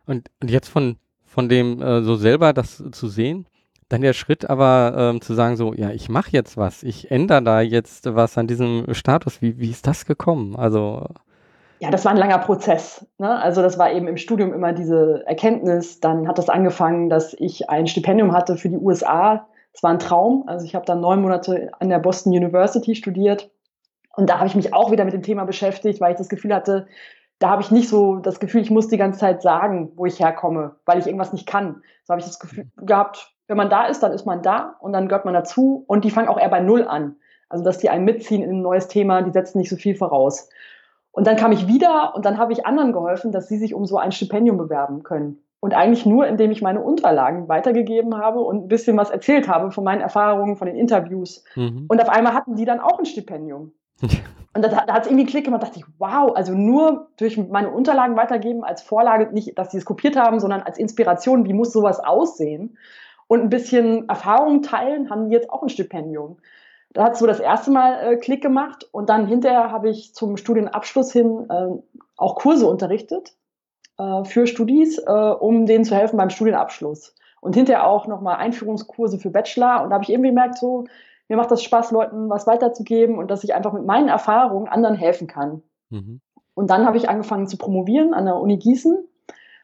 und, 0.05 0.29
und 0.41 0.51
jetzt 0.51 0.69
von, 0.69 0.97
von 1.25 1.49
dem 1.49 1.81
äh, 1.81 2.01
so 2.01 2.15
selber 2.15 2.53
das 2.53 2.83
zu 2.91 3.07
sehen, 3.07 3.45
dann 3.89 4.01
der 4.01 4.13
Schritt 4.13 4.49
aber 4.49 4.93
ähm, 4.97 5.21
zu 5.21 5.33
sagen, 5.33 5.55
so, 5.55 5.73
ja, 5.73 5.91
ich 5.91 6.09
mache 6.09 6.31
jetzt 6.31 6.57
was, 6.57 6.83
ich 6.83 7.09
ändere 7.11 7.41
da 7.41 7.61
jetzt 7.61 8.13
was 8.15 8.37
an 8.37 8.47
diesem 8.47 8.93
Status. 8.93 9.41
Wie, 9.41 9.59
wie 9.59 9.69
ist 9.69 9.87
das 9.87 10.05
gekommen? 10.05 10.55
Also 10.55 11.05
ja, 11.79 11.91
das 11.91 12.05
war 12.05 12.11
ein 12.11 12.17
langer 12.17 12.39
Prozess. 12.39 13.05
Ne? 13.17 13.29
Also 13.29 13.61
das 13.61 13.77
war 13.77 13.91
eben 13.91 14.07
im 14.07 14.17
Studium 14.17 14.53
immer 14.53 14.73
diese 14.73 15.23
Erkenntnis. 15.27 15.99
Dann 15.99 16.27
hat 16.27 16.37
das 16.37 16.49
angefangen, 16.49 17.09
dass 17.09 17.33
ich 17.33 17.69
ein 17.69 17.87
Stipendium 17.87 18.33
hatte 18.33 18.57
für 18.57 18.69
die 18.69 18.77
USA. 18.77 19.47
Es 19.73 19.83
war 19.83 19.91
ein 19.91 19.99
Traum. 19.99 20.43
Also 20.47 20.65
ich 20.65 20.75
habe 20.75 20.85
dann 20.85 21.01
neun 21.01 21.21
Monate 21.21 21.71
an 21.79 21.89
der 21.89 21.99
Boston 21.99 22.33
University 22.33 22.95
studiert. 22.95 23.51
Und 24.15 24.29
da 24.29 24.39
habe 24.39 24.47
ich 24.47 24.55
mich 24.55 24.73
auch 24.73 24.91
wieder 24.91 25.05
mit 25.05 25.13
dem 25.13 25.21
Thema 25.21 25.45
beschäftigt, 25.45 26.01
weil 26.01 26.11
ich 26.11 26.17
das 26.17 26.29
Gefühl 26.29 26.53
hatte, 26.53 26.87
da 27.39 27.49
habe 27.49 27.61
ich 27.61 27.69
nicht 27.69 27.87
so 27.87 28.15
das 28.15 28.39
Gefühl, 28.39 28.61
ich 28.61 28.71
muss 28.71 28.87
die 28.87 28.97
ganze 28.97 29.19
Zeit 29.19 29.43
sagen, 29.43 29.91
wo 29.95 30.07
ich 30.07 30.19
herkomme, 30.19 30.77
weil 30.85 30.97
ich 30.97 31.05
irgendwas 31.05 31.33
nicht 31.33 31.45
kann. 31.45 31.83
So 32.05 32.11
habe 32.11 32.19
ich 32.19 32.25
das 32.25 32.39
Gefühl 32.39 32.71
gehabt, 32.77 33.35
wenn 33.47 33.57
man 33.57 33.69
da 33.69 33.85
ist, 33.85 34.01
dann 34.01 34.11
ist 34.11 34.25
man 34.25 34.41
da 34.41 34.75
und 34.79 34.93
dann 34.93 35.07
gehört 35.07 35.25
man 35.25 35.35
dazu. 35.35 35.85
Und 35.87 36.03
die 36.03 36.09
fangen 36.09 36.27
auch 36.27 36.39
eher 36.39 36.49
bei 36.49 36.59
Null 36.59 36.87
an. 36.87 37.17
Also 37.49 37.63
dass 37.63 37.77
die 37.77 37.89
einen 37.89 38.05
mitziehen 38.05 38.43
in 38.43 38.49
ein 38.49 38.61
neues 38.61 38.87
Thema, 38.87 39.21
die 39.21 39.31
setzen 39.31 39.59
nicht 39.59 39.69
so 39.69 39.77
viel 39.77 39.95
voraus. 39.95 40.49
Und 41.17 41.25
dann 41.25 41.35
kam 41.35 41.51
ich 41.51 41.67
wieder 41.67 42.13
und 42.13 42.25
dann 42.25 42.37
habe 42.37 42.53
ich 42.53 42.67
anderen 42.67 42.93
geholfen, 42.93 43.31
dass 43.31 43.47
sie 43.47 43.57
sich 43.57 43.73
um 43.73 43.87
so 43.87 43.97
ein 43.97 44.11
Stipendium 44.11 44.55
bewerben 44.55 45.01
können. 45.01 45.41
Und 45.59 45.73
eigentlich 45.73 46.05
nur, 46.05 46.27
indem 46.27 46.51
ich 46.51 46.61
meine 46.61 46.79
Unterlagen 46.79 47.47
weitergegeben 47.47 48.15
habe 48.19 48.41
und 48.41 48.65
ein 48.65 48.67
bisschen 48.67 48.95
was 48.97 49.09
erzählt 49.09 49.47
habe 49.47 49.71
von 49.71 49.83
meinen 49.83 50.01
Erfahrungen, 50.01 50.57
von 50.57 50.67
den 50.67 50.75
Interviews. 50.75 51.43
Mhm. 51.55 51.85
Und 51.87 51.99
auf 52.03 52.09
einmal 52.09 52.35
hatten 52.35 52.55
die 52.55 52.65
dann 52.65 52.79
auch 52.79 52.99
ein 52.99 53.05
Stipendium. 53.05 53.71
Und 54.53 54.63
da, 54.63 54.67
da 54.69 54.93
hat 54.93 55.05
es 55.05 55.07
irgendwie 55.07 55.25
Klick 55.25 55.45
gemacht, 55.45 55.63
dachte 55.63 55.79
ich, 55.79 55.85
wow, 55.97 56.35
also 56.35 56.53
nur 56.53 57.07
durch 57.17 57.37
meine 57.37 57.71
Unterlagen 57.71 58.15
weitergeben 58.15 58.63
als 58.63 58.83
Vorlage, 58.83 59.31
nicht, 59.33 59.57
dass 59.57 59.71
sie 59.71 59.77
es 59.77 59.85
kopiert 59.85 60.15
haben, 60.17 60.39
sondern 60.39 60.61
als 60.61 60.77
Inspiration, 60.77 61.45
wie 61.45 61.53
muss 61.53 61.73
sowas 61.73 61.99
aussehen? 61.99 62.77
Und 63.27 63.41
ein 63.41 63.49
bisschen 63.49 64.07
Erfahrung 64.07 64.61
teilen, 64.61 65.09
haben 65.09 65.29
die 65.29 65.35
jetzt 65.35 65.49
auch 65.49 65.63
ein 65.63 65.69
Stipendium. 65.69 66.37
Da 66.93 67.03
hat 67.03 67.17
so 67.17 67.27
das 67.27 67.39
erste 67.39 67.71
Mal 67.71 67.99
äh, 67.99 68.17
Klick 68.17 68.41
gemacht 68.41 68.87
und 68.91 69.09
dann 69.09 69.27
hinterher 69.27 69.71
habe 69.71 69.89
ich 69.89 70.13
zum 70.13 70.37
Studienabschluss 70.37 71.11
hin 71.11 71.47
äh, 71.49 71.99
auch 72.15 72.35
Kurse 72.35 72.67
unterrichtet 72.67 73.33
äh, 73.97 74.23
für 74.23 74.47
Studis, 74.47 74.97
äh, 74.97 75.11
um 75.11 75.65
denen 75.65 75.85
zu 75.85 75.95
helfen 75.95 76.17
beim 76.17 76.29
Studienabschluss. 76.29 77.15
Und 77.39 77.55
hinterher 77.55 77.87
auch 77.87 78.07
nochmal 78.07 78.37
Einführungskurse 78.37 79.19
für 79.19 79.29
Bachelor. 79.29 79.83
Und 79.83 79.89
da 79.89 79.95
habe 79.95 80.03
ich 80.03 80.09
irgendwie 80.09 80.29
gemerkt, 80.29 80.57
so, 80.57 80.85
mir 81.27 81.37
macht 81.37 81.51
das 81.51 81.61
Spaß, 81.61 81.91
Leuten 81.91 82.29
was 82.29 82.47
weiterzugeben 82.47 83.17
und 83.17 83.29
dass 83.29 83.43
ich 83.43 83.53
einfach 83.53 83.73
mit 83.73 83.85
meinen 83.85 84.07
Erfahrungen 84.07 84.67
anderen 84.67 84.95
helfen 84.95 85.27
kann. 85.27 85.61
Mhm. 85.89 86.21
Und 86.55 86.69
dann 86.71 86.85
habe 86.85 86.97
ich 86.97 87.09
angefangen 87.09 87.47
zu 87.47 87.57
promovieren 87.57 88.13
an 88.13 88.25
der 88.25 88.37
Uni 88.37 88.57
Gießen. 88.57 88.97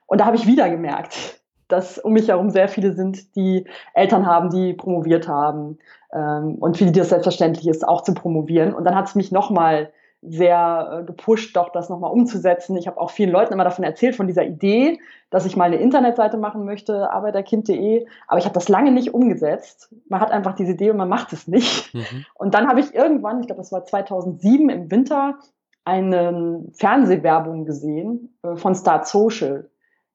Und 0.05 0.21
da 0.21 0.25
habe 0.25 0.36
ich 0.36 0.45
wieder 0.45 0.69
gemerkt, 0.69 1.41
dass 1.67 1.98
um 1.98 2.13
mich 2.13 2.27
herum 2.27 2.51
sehr 2.51 2.67
viele 2.67 2.93
sind, 2.93 3.36
die 3.36 3.65
Eltern 3.93 4.27
haben, 4.27 4.50
die 4.50 4.74
promoviert 4.74 5.27
haben 5.27 5.79
ähm, 6.13 6.55
und 6.55 6.77
für 6.77 6.86
die 6.86 6.91
das 6.91 7.10
selbstverständlich 7.10 7.67
ist, 7.67 7.88
auch 7.88 8.01
zu 8.01 8.13
promovieren. 8.13 8.74
Und 8.74 8.86
dann 8.86 8.96
hat 8.96 9.08
es 9.08 9.15
mich 9.15 9.32
nochmal 9.32 9.91
sehr 10.25 11.00
äh, 11.01 11.03
gepusht, 11.03 11.55
doch 11.55 11.70
das 11.72 11.89
nochmal 11.89 12.12
umzusetzen. 12.12 12.77
Ich 12.77 12.88
habe 12.88 13.00
auch 13.00 13.12
vielen 13.12 13.32
Leuten 13.32 13.53
immer 13.53 13.65
davon 13.65 13.84
erzählt, 13.84 14.15
von 14.15 14.27
dieser 14.27 14.46
Idee, 14.46 15.00
dass 15.29 15.46
ich 15.46 15.58
mal 15.58 15.65
eine 15.65 15.77
Internetseite 15.77 16.38
machen 16.38 16.63
möchte, 16.65 17.12
arbeiterkind.de, 17.12 18.05
aber 18.27 18.39
ich 18.39 18.46
habe 18.46 18.53
das 18.53 18.70
lange 18.70 18.91
nicht 18.91 19.13
umgesetzt. 19.13 19.93
Man 20.08 20.22
hat 20.22 20.32
einfach 20.32 20.53
diese 20.53 20.74
Idee 20.74 20.91
und 20.91 20.98
man 20.98 21.10
macht 21.10 21.34
es 21.34 21.48
nicht. 21.48 21.93
Mhm. 21.93 22.25
Und 22.36 22.53
dann 22.53 22.67
habe 22.67 22.79
ich 22.79 22.93
irgendwann, 22.93 23.41
ich 23.41 23.48
glaube, 23.48 23.62
das 23.62 23.72
war 23.72 23.84
2007 23.84 24.70
im 24.70 24.91
Winter, 24.91 25.39
eine 25.86 26.63
Fernsehwerbung 26.74 27.65
gesehen 27.65 28.38
äh, 28.43 28.55
von 28.55 28.75
Start 28.75 29.08
Social. 29.08 29.70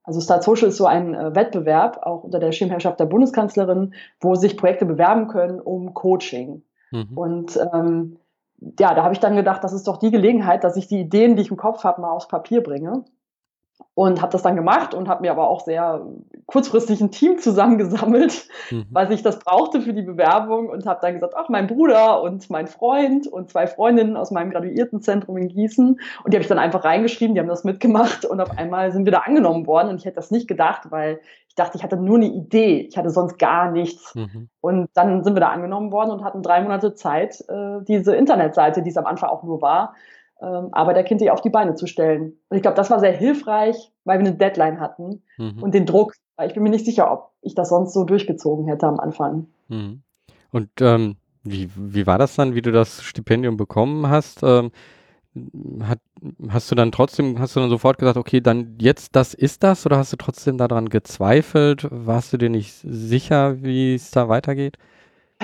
Also 0.09 0.23
Start 0.23 0.43
Social 0.43 0.69
ist 0.69 0.79
so 0.79 0.87
ein 0.87 1.15
äh, 1.15 1.35
Wettbewerb, 1.35 2.01
auch 2.03 2.25
unter 2.25 2.39
der 2.39 2.53
Schirmherrschaft 2.53 2.99
der 2.99 3.05
Bundeskanzlerin, 3.05 3.93
wo 4.21 4.37
sich 4.37 4.57
Projekte 4.57 4.87
bewerben 4.87 5.29
können 5.29 5.61
um 5.61 5.93
Coaching. 5.93 6.63
Mhm. 6.91 7.09
Und 7.15 7.61
ähm, 7.75 8.17
ja, 8.81 8.95
da 8.95 9.05
habe 9.05 9.13
ich 9.13 9.21
dann 9.21 9.37
gedacht, 9.37 9.63
das 9.63 9.75
ist 9.75 9.87
doch 9.87 9.99
die 9.99 10.11
Gelegenheit, 10.11 10.65
dass 10.65 10.77
ich 10.77 10.89
die 10.89 11.01
Ideen, 11.01 11.37
die 11.37 11.43
ich 11.43 11.51
im 11.51 11.59
Kopf 11.59 11.85
habe, 11.85 12.01
mal 12.01 12.11
aufs 12.11 12.27
Papier 12.27 12.63
bringe 12.63 13.05
und 13.95 14.23
habe 14.23 14.31
das 14.31 14.43
dann 14.43 14.55
gemacht 14.55 14.95
und 14.95 15.09
habe 15.09 15.23
mir 15.23 15.33
aber 15.33 15.49
auch 15.49 15.61
sehr 15.61 16.07
kurzfristig 16.47 17.01
ein 17.01 17.11
Team 17.11 17.39
zusammengesammelt, 17.39 18.47
mhm. 18.71 18.87
weil 18.91 19.11
ich 19.13 19.23
das 19.23 19.41
brauchte 19.41 19.81
für 19.81 19.93
die 19.93 20.03
Bewerbung 20.03 20.69
und 20.69 20.87
habe 20.87 21.01
dann 21.03 21.15
gesagt, 21.15 21.35
ach, 21.37 21.49
mein 21.49 21.67
Bruder 21.67 22.23
und 22.23 22.49
mein 22.49 22.69
Freund 22.69 23.27
und 23.27 23.51
zwei 23.51 23.67
Freundinnen 23.67 24.17
aus 24.17 24.31
meinem 24.31 24.51
Graduiertenzentrum 24.51 25.37
in 25.37 25.49
Gießen 25.49 26.01
und 26.25 26.33
die 26.33 26.37
habe 26.37 26.43
ich 26.43 26.49
dann 26.49 26.61
einfach 26.61 26.85
reingeschrieben, 26.85 27.35
die 27.35 27.41
haben 27.41 27.49
das 27.49 27.65
mitgemacht 27.65 28.25
und 28.25 28.41
auf 28.41 28.57
einmal 28.57 28.93
sind 28.93 29.05
wir 29.05 29.13
da 29.13 29.19
angenommen 29.19 29.67
worden 29.67 29.89
und 29.89 29.97
ich 29.97 30.05
hätte 30.05 30.17
das 30.17 30.31
nicht 30.31 30.47
gedacht, 30.47 30.91
weil 30.91 31.21
ich 31.49 31.57
dachte, 31.57 31.77
ich 31.77 31.83
hatte 31.83 31.97
nur 31.97 32.17
eine 32.17 32.27
Idee, 32.29 32.87
ich 32.89 32.97
hatte 32.97 33.11
sonst 33.11 33.39
gar 33.39 33.73
nichts 33.73 34.15
mhm. 34.15 34.49
und 34.61 34.91
dann 34.95 35.25
sind 35.25 35.35
wir 35.35 35.41
da 35.41 35.49
angenommen 35.49 35.91
worden 35.91 36.13
und 36.13 36.25
hatten 36.25 36.43
drei 36.43 36.63
Monate 36.63 36.95
Zeit, 36.95 37.45
äh, 37.49 37.83
diese 37.83 38.15
Internetseite, 38.15 38.83
die 38.83 38.91
es 38.91 38.97
am 38.97 39.07
Anfang 39.07 39.31
auch 39.31 39.43
nur 39.43 39.61
war, 39.61 39.95
ähm, 40.41 40.69
Arbeiterkind 40.73 41.29
auf 41.31 41.41
die 41.41 41.51
Beine 41.51 41.75
zu 41.75 41.87
stellen. 41.87 42.39
Und 42.49 42.57
ich 42.57 42.63
glaube, 42.63 42.77
das 42.77 42.91
war 42.91 43.01
sehr 43.01 43.13
hilfreich, 43.13 43.93
weil 44.05 44.19
wir 44.19 44.27
eine 44.27 44.37
Deadline 44.37 44.81
hatten 44.81 45.23
mhm. 45.37 45.63
und 45.63 45.75
den 45.75 45.87
Druck. 45.87 46.15
Ich 46.45 46.55
bin 46.55 46.63
mir 46.63 46.71
nicht 46.71 46.85
sicher, 46.85 47.11
ob 47.11 47.33
ich 47.43 47.55
das 47.55 47.71
sonst 47.71 47.93
so 47.93 48.05
durchgezogen 48.05 48.67
hätte 48.67 48.87
am 48.87 49.01
Anfang. 49.01 49.49
Mhm. 49.69 50.03
Und 50.53 50.71
ähm, 50.81 51.17
wie, 51.43 51.71
wie 51.77 52.07
war 52.07 52.19
das 52.19 52.37
dann, 52.37 52.55
wie 52.55 52.63
du 52.63 52.73
das 52.73 53.03
Stipendium 53.03 53.57
bekommen 53.57 54.09
hast? 54.09 54.43
Ähm, 54.43 54.71
hat, 55.83 56.01
hast 56.49 56.71
du 56.71 56.75
dann 56.75 56.93
trotzdem, 56.93 57.39
hast 57.39 57.55
du 57.55 57.61
dann 57.61 57.71
sofort 57.71 57.99
gesagt, 57.99 58.17
okay, 58.17 58.41
dann 58.41 58.77
jetzt 58.81 59.15
das 59.15 59.35
ist 59.35 59.63
das 59.63 59.87
oder 59.87 59.99
hast 59.99 60.13
du 60.13 60.17
trotzdem 60.17 60.59
daran 60.59 60.89
gezweifelt? 60.89 61.87
Warst 61.91 62.33
du 62.33 62.39
dir 62.39 62.51
nicht 62.51 62.75
sicher, 62.83 63.63
wie 63.63 63.95
es 63.95 64.11
da 64.11 64.29
weitergeht? 64.29 64.79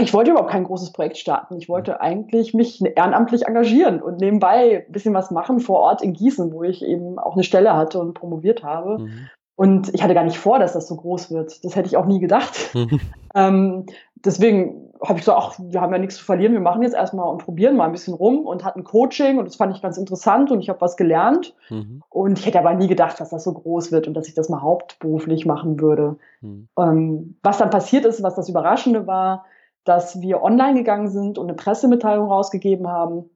Ich 0.01 0.13
wollte 0.13 0.33
überhaupt 0.33 0.51
kein 0.51 0.65
großes 0.65 0.93
Projekt 0.93 1.19
starten. 1.19 1.57
Ich 1.57 1.69
wollte 1.69 2.01
eigentlich 2.01 2.53
mich 2.53 2.85
ehrenamtlich 2.85 3.47
engagieren 3.47 4.03
und 4.03 4.21
nebenbei 4.21 4.85
ein 4.87 4.93
bisschen 4.93 5.15
was 5.15 5.31
machen 5.31 5.61
vor 5.61 5.81
Ort 5.81 6.03
in 6.03 6.15
Gießen, 6.15 6.53
wo 6.53 6.65
ich 6.65 6.85
eben 6.85 7.19
auch 7.19 7.35
eine 7.35 7.45
Stelle 7.45 7.77
hatte 7.77 8.01
und 8.01 8.15
promoviert 8.15 8.65
habe. 8.65 8.99
Mhm. 8.99 9.29
Und 9.57 9.95
ich 9.95 10.03
hatte 10.03 10.15
gar 10.15 10.25
nicht 10.25 10.39
vor, 10.39 10.59
dass 10.59 10.73
das 10.73 10.89
so 10.89 10.97
groß 10.97 11.31
wird. 11.31 11.65
Das 11.65 11.77
hätte 11.77 11.87
ich 11.87 11.97
auch 11.97 12.07
nie 12.07 12.21
gedacht. 12.21 12.75
Mhm. 12.75 13.01
Ähm, 13.37 13.87
deswegen 14.25 14.93
habe 15.03 15.19
ich 15.19 15.25
gesagt, 15.25 15.41
ach, 15.43 15.59
wir 15.59 15.81
haben 15.81 15.93
ja 15.93 15.99
nichts 15.99 16.15
zu 16.15 16.25
verlieren, 16.25 16.53
wir 16.53 16.61
machen 16.61 16.83
jetzt 16.83 16.95
erstmal 16.95 17.29
und 17.29 17.43
probieren 17.43 17.75
mal 17.75 17.87
ein 17.87 17.91
bisschen 17.91 18.15
rum 18.15 18.47
und 18.47 18.65
hatten 18.65 18.85
Coaching 18.85 19.39
und 19.39 19.47
das 19.47 19.57
fand 19.57 19.75
ich 19.75 19.83
ganz 19.83 19.99
interessant 19.99 20.53
und 20.53 20.61
ich 20.61 20.69
habe 20.69 20.81
was 20.81 20.97
gelernt. 20.97 21.53
Mhm. 21.69 22.05
Und 22.11 22.39
ich 22.39 22.47
hätte 22.47 22.61
aber 22.61 22.75
nie 22.75 22.87
gedacht, 22.87 23.19
dass 23.19 23.31
das 23.31 23.43
so 23.43 23.53
groß 23.53 23.91
wird 23.91 24.07
und 24.07 24.15
dass 24.15 24.29
ich 24.29 24.35
das 24.35 24.49
mal 24.49 24.63
hauptberuflich 24.63 25.47
machen 25.47 25.81
würde. 25.81 26.17
Mhm. 26.43 26.69
Ähm, 26.79 27.37
was 27.43 27.59
dann 27.59 27.71
passiert 27.71 28.05
ist, 28.05 28.23
was 28.23 28.37
das 28.37 28.49
Überraschende 28.49 29.09
war, 29.09 29.47
dass 29.85 30.21
wir 30.21 30.43
online 30.43 30.75
gegangen 30.75 31.09
sind 31.09 31.39
und 31.39 31.47
eine 31.47 31.57
Pressemitteilung 31.57 32.29
rausgegeben 32.29 32.89
haben. 32.89 33.31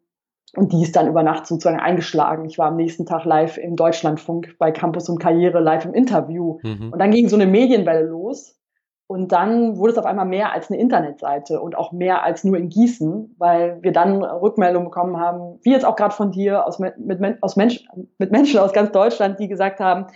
Und 0.57 0.73
die 0.73 0.83
ist 0.83 0.97
dann 0.97 1.09
über 1.09 1.23
Nacht 1.23 1.47
sozusagen 1.47 1.78
eingeschlagen. 1.78 2.47
Ich 2.47 2.59
war 2.59 2.69
am 2.69 2.76
nächsten 2.76 3.05
Tag 3.05 3.25
live 3.25 3.59
im 3.59 3.76
Deutschlandfunk 3.76 4.57
bei 4.59 4.73
Campus 4.73 5.09
und 5.09 5.19
Karriere 5.19 5.61
live 5.61 5.85
im 5.85 5.93
Interview. 5.93 6.59
Mhm. 6.62 6.93
Und 6.93 6.99
dann 6.99 7.11
ging 7.11 7.28
so 7.28 7.37
eine 7.37 7.47
Medienwelle 7.47 8.07
los. 8.07 8.59
Und 9.11 9.33
dann 9.33 9.78
wurde 9.78 9.93
es 9.93 9.99
auf 9.99 10.05
einmal 10.05 10.26
mehr 10.26 10.52
als 10.52 10.71
eine 10.71 10.78
Internetseite 10.78 11.62
und 11.62 11.76
auch 11.76 11.93
mehr 11.93 12.23
als 12.25 12.45
nur 12.45 12.59
in 12.59 12.69
Gießen, 12.69 13.37
weil 13.38 13.83
wir 13.83 13.93
dann 13.93 14.23
Rückmeldungen 14.23 14.88
bekommen 14.88 15.19
haben, 15.19 15.59
wie 15.62 15.73
jetzt 15.73 15.87
auch 15.87 15.97
gerade 15.97 16.14
von 16.14 16.31
dir, 16.31 16.67
aus, 16.67 16.78
mit, 16.78 16.95
aus 17.40 17.57
Mensch, 17.57 17.85
mit 18.19 18.31
Menschen 18.31 18.61
aus 18.61 18.75
ganz 18.75 18.93
Deutschland, 18.93 19.40
die 19.40 19.49
gesagt 19.49 19.81
haben, 19.81 20.09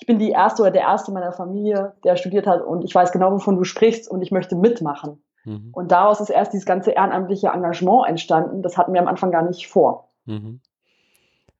ich 0.00 0.06
bin 0.06 0.18
die 0.18 0.30
erste 0.30 0.62
oder 0.62 0.72
der 0.72 0.82
erste 0.82 1.12
meiner 1.12 1.30
Familie, 1.30 1.92
der 2.02 2.16
studiert 2.16 2.48
hat 2.48 2.62
und 2.62 2.82
ich 2.82 2.92
weiß 2.92 3.12
genau, 3.12 3.30
wovon 3.30 3.56
du 3.56 3.62
sprichst 3.62 4.10
und 4.10 4.20
ich 4.20 4.32
möchte 4.32 4.56
mitmachen. 4.56 5.22
Mhm. 5.44 5.70
Und 5.72 5.90
daraus 5.92 6.20
ist 6.20 6.30
erst 6.30 6.52
dieses 6.52 6.66
ganze 6.66 6.92
ehrenamtliche 6.92 7.48
Engagement 7.48 8.08
entstanden. 8.08 8.62
Das 8.62 8.76
hatten 8.76 8.92
wir 8.92 9.00
am 9.00 9.08
Anfang 9.08 9.30
gar 9.30 9.42
nicht 9.42 9.68
vor. 9.68 10.10
Mhm. 10.26 10.60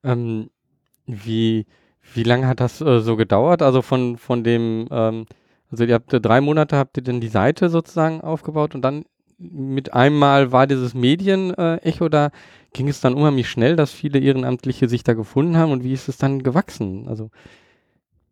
Ähm, 0.03 0.51
wie, 1.07 1.67
wie 2.15 2.23
lange 2.23 2.47
hat 2.47 2.61
das 2.61 2.81
äh, 2.81 3.01
so 3.01 3.17
gedauert? 3.17 3.63
Also 3.63 3.83
von, 3.83 4.17
von 4.17 4.45
dem 4.45 4.89
ähm, 4.91 5.27
also 5.71 5.85
ihr 5.85 5.95
habt 5.95 6.09
drei 6.11 6.41
Monate 6.41 6.77
habt 6.77 6.97
ihr 6.97 7.03
dann 7.03 7.21
die 7.21 7.29
Seite 7.29 7.69
sozusagen 7.69 8.21
aufgebaut 8.21 8.75
und 8.75 8.83
dann 8.83 9.05
mit 9.39 9.95
einmal 9.95 10.53
war 10.53 10.67
dieses 10.67 10.93
Medienecho 10.93 12.09
da, 12.11 12.31
ging 12.75 12.89
es 12.89 13.01
dann 13.01 13.15
unheimlich 13.15 13.49
schnell, 13.49 13.77
dass 13.77 13.91
viele 13.91 14.19
Ehrenamtliche 14.19 14.89
sich 14.89 15.03
da 15.03 15.15
gefunden 15.15 15.57
haben 15.57 15.73
und 15.73 15.83
wie 15.83 15.93
ist 15.93 16.09
es 16.09 16.19
dann 16.19 16.43
gewachsen? 16.43 17.09
Also 17.09 17.31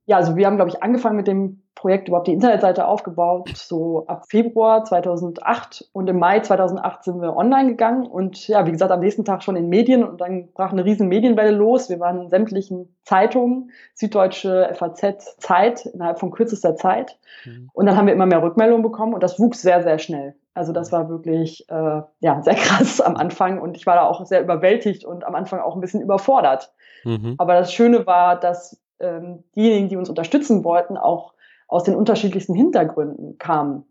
ja, 0.06 0.16
also 0.16 0.36
wir 0.36 0.46
haben, 0.46 0.56
glaube 0.56 0.70
ich, 0.70 0.82
angefangen 0.82 1.16
mit 1.16 1.26
dem 1.26 1.62
Projekt 1.78 2.08
überhaupt 2.08 2.26
die 2.26 2.32
Internetseite 2.32 2.88
aufgebaut, 2.88 3.50
so 3.54 4.04
ab 4.08 4.24
Februar 4.28 4.84
2008 4.84 5.88
und 5.92 6.08
im 6.08 6.18
Mai 6.18 6.40
2008 6.40 7.04
sind 7.04 7.22
wir 7.22 7.36
online 7.36 7.68
gegangen 7.68 8.04
und 8.04 8.48
ja, 8.48 8.66
wie 8.66 8.72
gesagt, 8.72 8.90
am 8.90 8.98
nächsten 8.98 9.24
Tag 9.24 9.44
schon 9.44 9.54
in 9.54 9.68
Medien 9.68 10.02
und 10.02 10.20
dann 10.20 10.52
brach 10.52 10.72
eine 10.72 10.84
riesen 10.84 11.06
Medienwelle 11.06 11.52
los. 11.52 11.88
Wir 11.88 12.00
waren 12.00 12.22
in 12.22 12.30
sämtlichen 12.30 12.96
Zeitungen, 13.04 13.70
Süddeutsche, 13.94 14.70
FAZ, 14.74 15.36
Zeit, 15.38 15.86
innerhalb 15.86 16.18
von 16.18 16.32
kürzester 16.32 16.74
Zeit 16.74 17.16
mhm. 17.44 17.70
und 17.72 17.86
dann 17.86 17.96
haben 17.96 18.06
wir 18.06 18.14
immer 18.14 18.26
mehr 18.26 18.42
Rückmeldungen 18.42 18.82
bekommen 18.82 19.14
und 19.14 19.22
das 19.22 19.38
wuchs 19.38 19.62
sehr, 19.62 19.84
sehr 19.84 20.00
schnell. 20.00 20.34
Also 20.54 20.72
das 20.72 20.90
war 20.90 21.08
wirklich 21.08 21.64
äh, 21.68 22.02
ja, 22.18 22.42
sehr 22.42 22.54
krass 22.56 23.00
am 23.00 23.14
Anfang 23.14 23.60
und 23.60 23.76
ich 23.76 23.86
war 23.86 23.94
da 23.94 24.06
auch 24.06 24.26
sehr 24.26 24.42
überwältigt 24.42 25.04
und 25.04 25.24
am 25.24 25.36
Anfang 25.36 25.60
auch 25.60 25.76
ein 25.76 25.80
bisschen 25.80 26.02
überfordert. 26.02 26.72
Mhm. 27.04 27.36
Aber 27.38 27.54
das 27.54 27.72
Schöne 27.72 28.04
war, 28.04 28.34
dass 28.40 28.82
ähm, 28.98 29.44
diejenigen, 29.54 29.88
die 29.88 29.96
uns 29.96 30.08
unterstützen 30.08 30.64
wollten, 30.64 30.96
auch 30.96 31.34
aus 31.68 31.84
den 31.84 31.94
unterschiedlichsten 31.94 32.54
Hintergründen 32.54 33.38
kamen. 33.38 33.84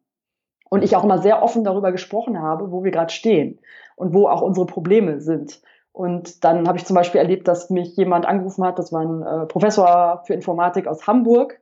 Und 0.70 0.84
ich 0.84 0.96
auch 0.98 1.04
immer 1.04 1.20
sehr 1.20 1.42
offen 1.42 1.64
darüber 1.64 1.94
gesprochen 1.94 2.42
habe, 2.42 2.72
wo 2.72 2.84
wir 2.84 2.92
gerade 2.92 3.14
stehen 3.14 3.60
und 3.96 4.14
wo 4.14 4.28
auch 4.28 4.42
unsere 4.42 4.66
Probleme 4.66 5.22
sind. 5.22 5.62
Und 5.94 6.44
dann 6.44 6.68
habe 6.68 6.78
ich 6.78 6.86
zum 6.86 6.96
Beispiel 6.96 7.22
erlebt, 7.22 7.48
dass 7.48 7.70
mich 7.70 7.96
jemand 7.96 8.26
angerufen 8.26 8.66
hat, 8.66 8.78
das 8.78 8.92
war 8.92 9.02
ein 9.02 9.24
äh, 9.24 9.46
Professor 9.46 10.24
für 10.26 10.34
Informatik 10.34 10.88
aus 10.88 11.08
Hamburg. 11.08 11.60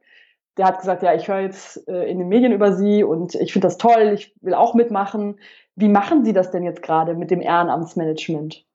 Der 0.57 0.65
hat 0.65 0.79
gesagt, 0.79 1.03
ja, 1.03 1.13
ich 1.13 1.27
höre 1.27 1.41
jetzt 1.41 1.87
äh, 1.87 2.09
in 2.09 2.17
den 2.17 2.27
Medien 2.27 2.51
über 2.51 2.73
Sie 2.73 3.03
und 3.03 3.35
ich 3.35 3.53
finde 3.53 3.67
das 3.67 3.77
toll, 3.77 4.11
ich 4.13 4.35
will 4.41 4.53
auch 4.53 4.73
mitmachen. 4.73 5.39
Wie 5.75 5.89
machen 5.89 6.25
Sie 6.25 6.33
das 6.33 6.49
denn 6.49 6.63
jetzt 6.63 6.81
gerade 6.81 7.13
mit 7.13 7.29
dem 7.29 7.41
Ehrenamtsmanagement? 7.41 8.65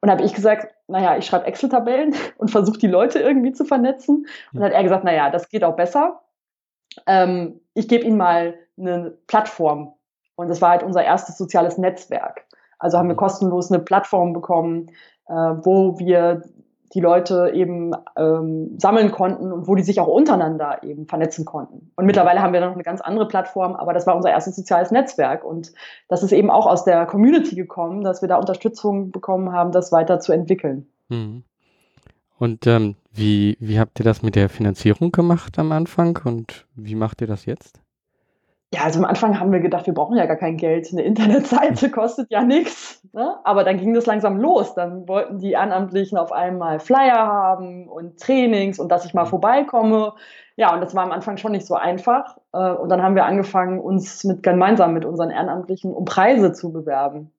Und 0.00 0.10
habe 0.10 0.24
ich 0.24 0.34
gesagt, 0.34 0.74
naja, 0.88 1.16
ich 1.16 1.26
schreibe 1.26 1.46
Excel-Tabellen 1.46 2.14
und 2.38 2.50
versuche 2.50 2.78
die 2.78 2.88
Leute 2.88 3.18
irgendwie 3.18 3.52
zu 3.52 3.64
vernetzen. 3.64 4.26
Und 4.52 4.60
dann 4.60 4.64
hat 4.64 4.72
er 4.72 4.82
gesagt, 4.82 5.04
naja, 5.04 5.30
das 5.30 5.48
geht 5.48 5.62
auch 5.62 5.76
besser 5.76 6.23
ähm, 7.06 7.60
ich 7.74 7.88
gebe 7.88 8.04
ihnen 8.04 8.16
mal 8.16 8.54
eine 8.78 9.16
Plattform. 9.26 9.94
Und 10.36 10.48
das 10.48 10.60
war 10.60 10.70
halt 10.70 10.82
unser 10.82 11.04
erstes 11.04 11.38
soziales 11.38 11.78
Netzwerk. 11.78 12.44
Also 12.78 12.98
haben 12.98 13.08
wir 13.08 13.14
mhm. 13.14 13.18
kostenlos 13.18 13.70
eine 13.70 13.82
Plattform 13.82 14.32
bekommen, 14.32 14.90
äh, 15.28 15.32
wo 15.32 15.98
wir 15.98 16.42
die 16.94 17.00
Leute 17.00 17.50
eben 17.52 17.92
ähm, 18.16 18.78
sammeln 18.78 19.10
konnten 19.10 19.50
und 19.52 19.66
wo 19.66 19.74
die 19.74 19.82
sich 19.82 19.98
auch 20.00 20.06
untereinander 20.06 20.82
eben 20.84 21.06
vernetzen 21.06 21.44
konnten. 21.44 21.90
Und 21.96 22.06
mittlerweile 22.06 22.40
haben 22.40 22.52
wir 22.52 22.60
noch 22.60 22.72
eine 22.72 22.84
ganz 22.84 23.00
andere 23.00 23.26
Plattform, 23.26 23.74
aber 23.74 23.92
das 23.92 24.06
war 24.06 24.14
unser 24.14 24.30
erstes 24.30 24.54
soziales 24.54 24.92
Netzwerk. 24.92 25.44
Und 25.44 25.72
das 26.08 26.22
ist 26.22 26.32
eben 26.32 26.50
auch 26.50 26.66
aus 26.66 26.84
der 26.84 27.04
Community 27.06 27.56
gekommen, 27.56 28.04
dass 28.04 28.22
wir 28.22 28.28
da 28.28 28.36
Unterstützung 28.36 29.10
bekommen 29.10 29.52
haben, 29.52 29.72
das 29.72 29.90
weiter 29.90 30.20
zu 30.20 30.32
entwickeln. 30.32 30.86
Mhm. 31.08 31.42
Und 32.38 32.66
ähm, 32.66 32.96
wie, 33.12 33.56
wie 33.60 33.78
habt 33.78 34.00
ihr 34.00 34.04
das 34.04 34.22
mit 34.22 34.34
der 34.34 34.48
Finanzierung 34.48 35.12
gemacht 35.12 35.58
am 35.58 35.72
Anfang 35.72 36.18
und 36.24 36.66
wie 36.74 36.94
macht 36.96 37.20
ihr 37.20 37.26
das 37.26 37.46
jetzt? 37.46 37.80
Ja, 38.74 38.82
also 38.82 38.98
am 38.98 39.04
Anfang 39.04 39.38
haben 39.38 39.52
wir 39.52 39.60
gedacht, 39.60 39.86
wir 39.86 39.94
brauchen 39.94 40.16
ja 40.16 40.26
gar 40.26 40.36
kein 40.36 40.56
Geld. 40.56 40.88
Eine 40.90 41.02
Internetseite 41.02 41.90
kostet 41.92 42.28
ja 42.32 42.42
nichts. 42.42 43.00
Ne? 43.12 43.36
Aber 43.44 43.62
dann 43.62 43.78
ging 43.78 43.94
das 43.94 44.06
langsam 44.06 44.40
los. 44.40 44.74
Dann 44.74 45.06
wollten 45.06 45.38
die 45.38 45.52
Ehrenamtlichen 45.52 46.18
auf 46.18 46.32
einmal 46.32 46.80
Flyer 46.80 47.24
haben 47.28 47.88
und 47.88 48.18
Trainings 48.18 48.80
und 48.80 48.88
dass 48.90 49.04
ich 49.04 49.14
mal 49.14 49.26
mhm. 49.26 49.28
vorbeikomme. 49.28 50.14
Ja, 50.56 50.74
und 50.74 50.80
das 50.80 50.92
war 50.92 51.04
am 51.04 51.12
Anfang 51.12 51.36
schon 51.36 51.52
nicht 51.52 51.66
so 51.66 51.76
einfach. 51.76 52.36
Äh, 52.52 52.72
und 52.72 52.88
dann 52.88 53.00
haben 53.00 53.14
wir 53.14 53.26
angefangen, 53.26 53.78
uns 53.78 54.24
mit, 54.24 54.42
gemeinsam 54.42 54.92
mit 54.92 55.04
unseren 55.04 55.30
Ehrenamtlichen 55.30 55.94
um 55.94 56.04
Preise 56.04 56.52
zu 56.52 56.72
bewerben 56.72 57.30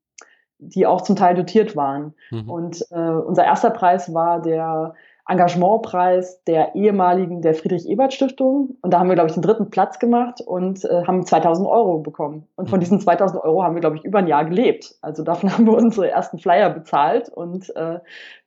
die 0.59 0.85
auch 0.85 1.01
zum 1.01 1.15
Teil 1.15 1.35
dotiert 1.35 1.75
waren. 1.75 2.13
Mhm. 2.31 2.49
Und 2.49 2.85
äh, 2.91 2.95
unser 2.95 3.43
erster 3.43 3.69
Preis 3.69 4.13
war 4.13 4.41
der 4.41 4.93
Engagementpreis 5.27 6.43
der 6.43 6.75
ehemaligen 6.75 7.41
der 7.41 7.55
Friedrich-Ebert-Stiftung. 7.55 8.77
Und 8.81 8.93
da 8.93 8.99
haben 8.99 9.09
wir, 9.09 9.15
glaube 9.15 9.29
ich, 9.29 9.33
den 9.33 9.41
dritten 9.41 9.71
Platz 9.71 9.97
gemacht 9.97 10.39
und 10.39 10.85
äh, 10.85 11.03
haben 11.05 11.25
2000 11.25 11.67
Euro 11.67 11.99
bekommen. 11.99 12.47
Und 12.55 12.69
von 12.69 12.77
mhm. 12.77 12.81
diesen 12.81 12.99
2000 13.01 13.43
Euro 13.43 13.63
haben 13.63 13.73
wir, 13.73 13.81
glaube 13.81 13.97
ich, 13.97 14.05
über 14.05 14.19
ein 14.19 14.27
Jahr 14.27 14.45
gelebt. 14.45 14.95
Also 15.01 15.23
davon 15.23 15.51
haben 15.53 15.65
wir 15.65 15.73
unsere 15.73 16.09
ersten 16.09 16.37
Flyer 16.37 16.69
bezahlt 16.69 17.29
und 17.29 17.75
äh, 17.75 17.99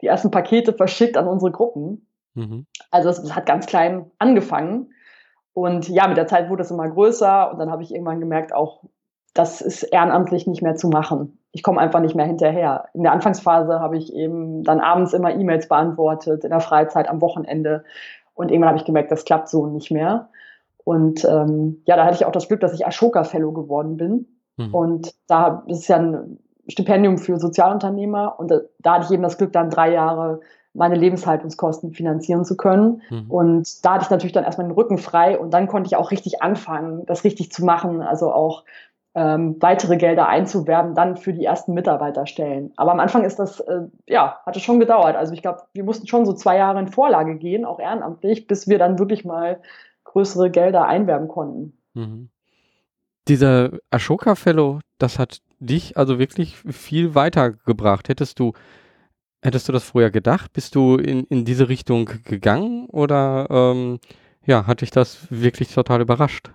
die 0.02 0.06
ersten 0.06 0.30
Pakete 0.30 0.72
verschickt 0.72 1.16
an 1.16 1.26
unsere 1.26 1.50
Gruppen. 1.50 2.06
Mhm. 2.34 2.66
Also 2.92 3.08
es 3.08 3.34
hat 3.34 3.46
ganz 3.46 3.66
klein 3.66 4.10
angefangen. 4.18 4.92
Und 5.52 5.88
ja, 5.88 6.06
mit 6.06 6.16
der 6.16 6.28
Zeit 6.28 6.48
wurde 6.48 6.62
es 6.62 6.70
immer 6.70 6.88
größer 6.88 7.50
und 7.50 7.58
dann 7.58 7.72
habe 7.72 7.82
ich 7.82 7.92
irgendwann 7.92 8.20
gemerkt, 8.20 8.54
auch 8.54 8.84
das 9.38 9.60
ist 9.60 9.84
ehrenamtlich 9.84 10.48
nicht 10.48 10.62
mehr 10.62 10.74
zu 10.74 10.88
machen. 10.88 11.38
Ich 11.52 11.62
komme 11.62 11.80
einfach 11.80 12.00
nicht 12.00 12.16
mehr 12.16 12.26
hinterher. 12.26 12.86
In 12.92 13.04
der 13.04 13.12
Anfangsphase 13.12 13.78
habe 13.78 13.96
ich 13.96 14.12
eben 14.12 14.64
dann 14.64 14.80
abends 14.80 15.12
immer 15.12 15.32
E-Mails 15.32 15.68
beantwortet, 15.68 16.42
in 16.42 16.50
der 16.50 16.58
Freizeit, 16.58 17.08
am 17.08 17.20
Wochenende. 17.20 17.84
Und 18.34 18.50
irgendwann 18.50 18.70
habe 18.70 18.78
ich 18.78 18.84
gemerkt, 18.84 19.12
das 19.12 19.24
klappt 19.24 19.48
so 19.48 19.66
nicht 19.66 19.92
mehr. 19.92 20.28
Und 20.82 21.24
ähm, 21.24 21.82
ja, 21.86 21.94
da 21.94 22.04
hatte 22.04 22.16
ich 22.16 22.24
auch 22.24 22.32
das 22.32 22.48
Glück, 22.48 22.58
dass 22.58 22.74
ich 22.74 22.84
Ashoka 22.84 23.22
Fellow 23.22 23.52
geworden 23.52 23.96
bin. 23.96 24.26
Mhm. 24.56 24.74
Und 24.74 25.14
da 25.28 25.62
ist 25.68 25.78
es 25.78 25.88
ja 25.88 25.98
ein 25.98 26.40
Stipendium 26.66 27.16
für 27.18 27.38
Sozialunternehmer. 27.38 28.40
Und 28.40 28.50
da, 28.50 28.60
da, 28.80 28.94
hatte 28.94 29.04
ich 29.04 29.12
eben 29.12 29.22
das 29.22 29.38
Glück, 29.38 29.52
dann 29.52 29.70
drei 29.70 29.92
Jahre 29.92 30.40
meine 30.74 30.96
Lebenshaltungskosten 30.96 31.92
finanzieren 31.92 32.44
zu 32.44 32.56
können. 32.56 33.02
Mhm. 33.10 33.30
Und 33.30 33.84
da 33.84 33.94
hatte 33.94 34.04
ich 34.04 34.10
natürlich 34.10 34.32
dann 34.32 34.44
erstmal 34.44 34.66
den 34.66 34.74
Rücken 34.74 34.98
frei 34.98 35.38
und 35.38 35.54
dann 35.54 35.68
konnte 35.68 35.86
ich 35.86 35.96
auch 35.96 36.10
richtig 36.10 36.42
anfangen, 36.42 37.06
das 37.06 37.22
richtig 37.22 37.52
zu 37.52 37.64
machen. 37.64 38.02
Also 38.02 38.32
auch 38.32 38.64
ähm, 39.14 39.56
weitere 39.60 39.96
Gelder 39.96 40.28
einzuwerben, 40.28 40.94
dann 40.94 41.16
für 41.16 41.32
die 41.32 41.44
ersten 41.44 41.74
Mitarbeiterstellen. 41.74 42.72
Aber 42.76 42.92
am 42.92 43.00
Anfang 43.00 43.24
ist 43.24 43.38
das, 43.38 43.60
äh, 43.60 43.86
ja, 44.06 44.40
hatte 44.46 44.60
schon 44.60 44.80
gedauert. 44.80 45.16
Also 45.16 45.32
ich 45.32 45.42
glaube, 45.42 45.62
wir 45.72 45.84
mussten 45.84 46.06
schon 46.06 46.26
so 46.26 46.32
zwei 46.32 46.56
Jahre 46.56 46.78
in 46.78 46.88
Vorlage 46.88 47.36
gehen, 47.36 47.64
auch 47.64 47.80
ehrenamtlich, 47.80 48.46
bis 48.46 48.68
wir 48.68 48.78
dann 48.78 48.98
wirklich 48.98 49.24
mal 49.24 49.60
größere 50.04 50.50
Gelder 50.50 50.86
einwerben 50.86 51.28
konnten. 51.28 51.78
Mhm. 51.94 52.28
Dieser 53.26 53.72
Ashoka 53.90 54.34
Fellow, 54.34 54.80
das 54.98 55.18
hat 55.18 55.40
dich 55.58 55.96
also 55.96 56.18
wirklich 56.18 56.56
viel 56.56 57.14
weitergebracht. 57.14 58.08
Hättest 58.08 58.38
du 58.38 58.52
Hättest 59.40 59.68
du 59.68 59.72
das 59.72 59.84
früher 59.84 60.10
gedacht? 60.10 60.52
Bist 60.52 60.74
du 60.74 60.96
in, 60.96 61.24
in 61.24 61.44
diese 61.44 61.68
Richtung 61.68 62.10
gegangen 62.24 62.86
oder 62.86 63.46
ähm, 63.50 64.00
ja, 64.44 64.66
hat 64.66 64.80
dich 64.80 64.90
das 64.90 65.28
wirklich 65.30 65.72
total 65.72 66.00
überrascht? 66.00 66.50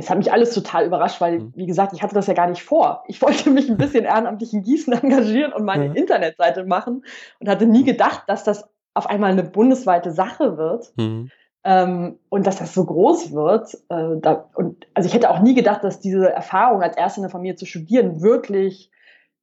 Das 0.00 0.10
hat 0.10 0.18
mich 0.18 0.32
alles 0.32 0.54
total 0.54 0.86
überrascht, 0.86 1.20
weil, 1.20 1.40
mhm. 1.40 1.52
wie 1.54 1.66
gesagt, 1.66 1.92
ich 1.92 2.02
hatte 2.02 2.14
das 2.14 2.26
ja 2.26 2.34
gar 2.34 2.48
nicht 2.48 2.62
vor. 2.62 3.04
Ich 3.08 3.20
wollte 3.22 3.50
mich 3.50 3.68
ein 3.68 3.76
bisschen 3.76 4.04
ehrenamtlich 4.04 4.52
in 4.52 4.62
Gießen 4.62 4.92
engagieren 5.02 5.52
und 5.52 5.64
meine 5.64 5.86
ja. 5.86 5.92
Internetseite 5.92 6.64
machen 6.64 7.04
und 7.40 7.48
hatte 7.48 7.66
nie 7.66 7.84
gedacht, 7.84 8.24
dass 8.26 8.44
das 8.44 8.68
auf 8.94 9.08
einmal 9.08 9.30
eine 9.30 9.44
bundesweite 9.44 10.10
Sache 10.12 10.56
wird. 10.56 10.92
Mhm. 10.96 11.30
Ähm, 11.64 12.18
und 12.28 12.46
dass 12.46 12.56
das 12.56 12.74
so 12.74 12.84
groß 12.84 13.32
wird. 13.32 13.74
Äh, 13.88 14.20
da, 14.20 14.48
und 14.54 14.86
also 14.94 15.06
ich 15.06 15.14
hätte 15.14 15.30
auch 15.30 15.40
nie 15.40 15.54
gedacht, 15.54 15.84
dass 15.84 16.00
diese 16.00 16.28
Erfahrung 16.28 16.82
als 16.82 16.96
Erste 16.96 17.20
in 17.20 17.22
der 17.22 17.30
Familie 17.30 17.54
zu 17.54 17.66
studieren 17.66 18.20
wirklich 18.20 18.90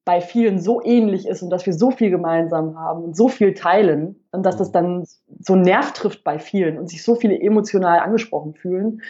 bei 0.10 0.22
vielen 0.22 0.60
so 0.60 0.84
ähnlich 0.84 1.28
ist 1.28 1.44
und 1.44 1.50
dass 1.50 1.66
wir 1.66 1.74
so 1.74 1.92
viel 1.92 2.10
gemeinsam 2.10 2.80
haben 2.80 3.04
und 3.04 3.16
so 3.16 3.28
viel 3.28 3.54
teilen 3.54 4.16
und 4.32 4.44
dass 4.44 4.58
das 4.58 4.70
mhm. 4.70 4.74
dann 4.74 5.08
so 5.40 5.56
Nerv 5.56 5.94
trifft 5.94 6.24
bei 6.24 6.40
vielen 6.40 6.80
und 6.80 6.90
sich 6.90 7.04
so 7.04 7.16
viele 7.16 7.40
emotional 7.40 8.00
angesprochen 8.00 8.56
fühlen. 8.56 9.02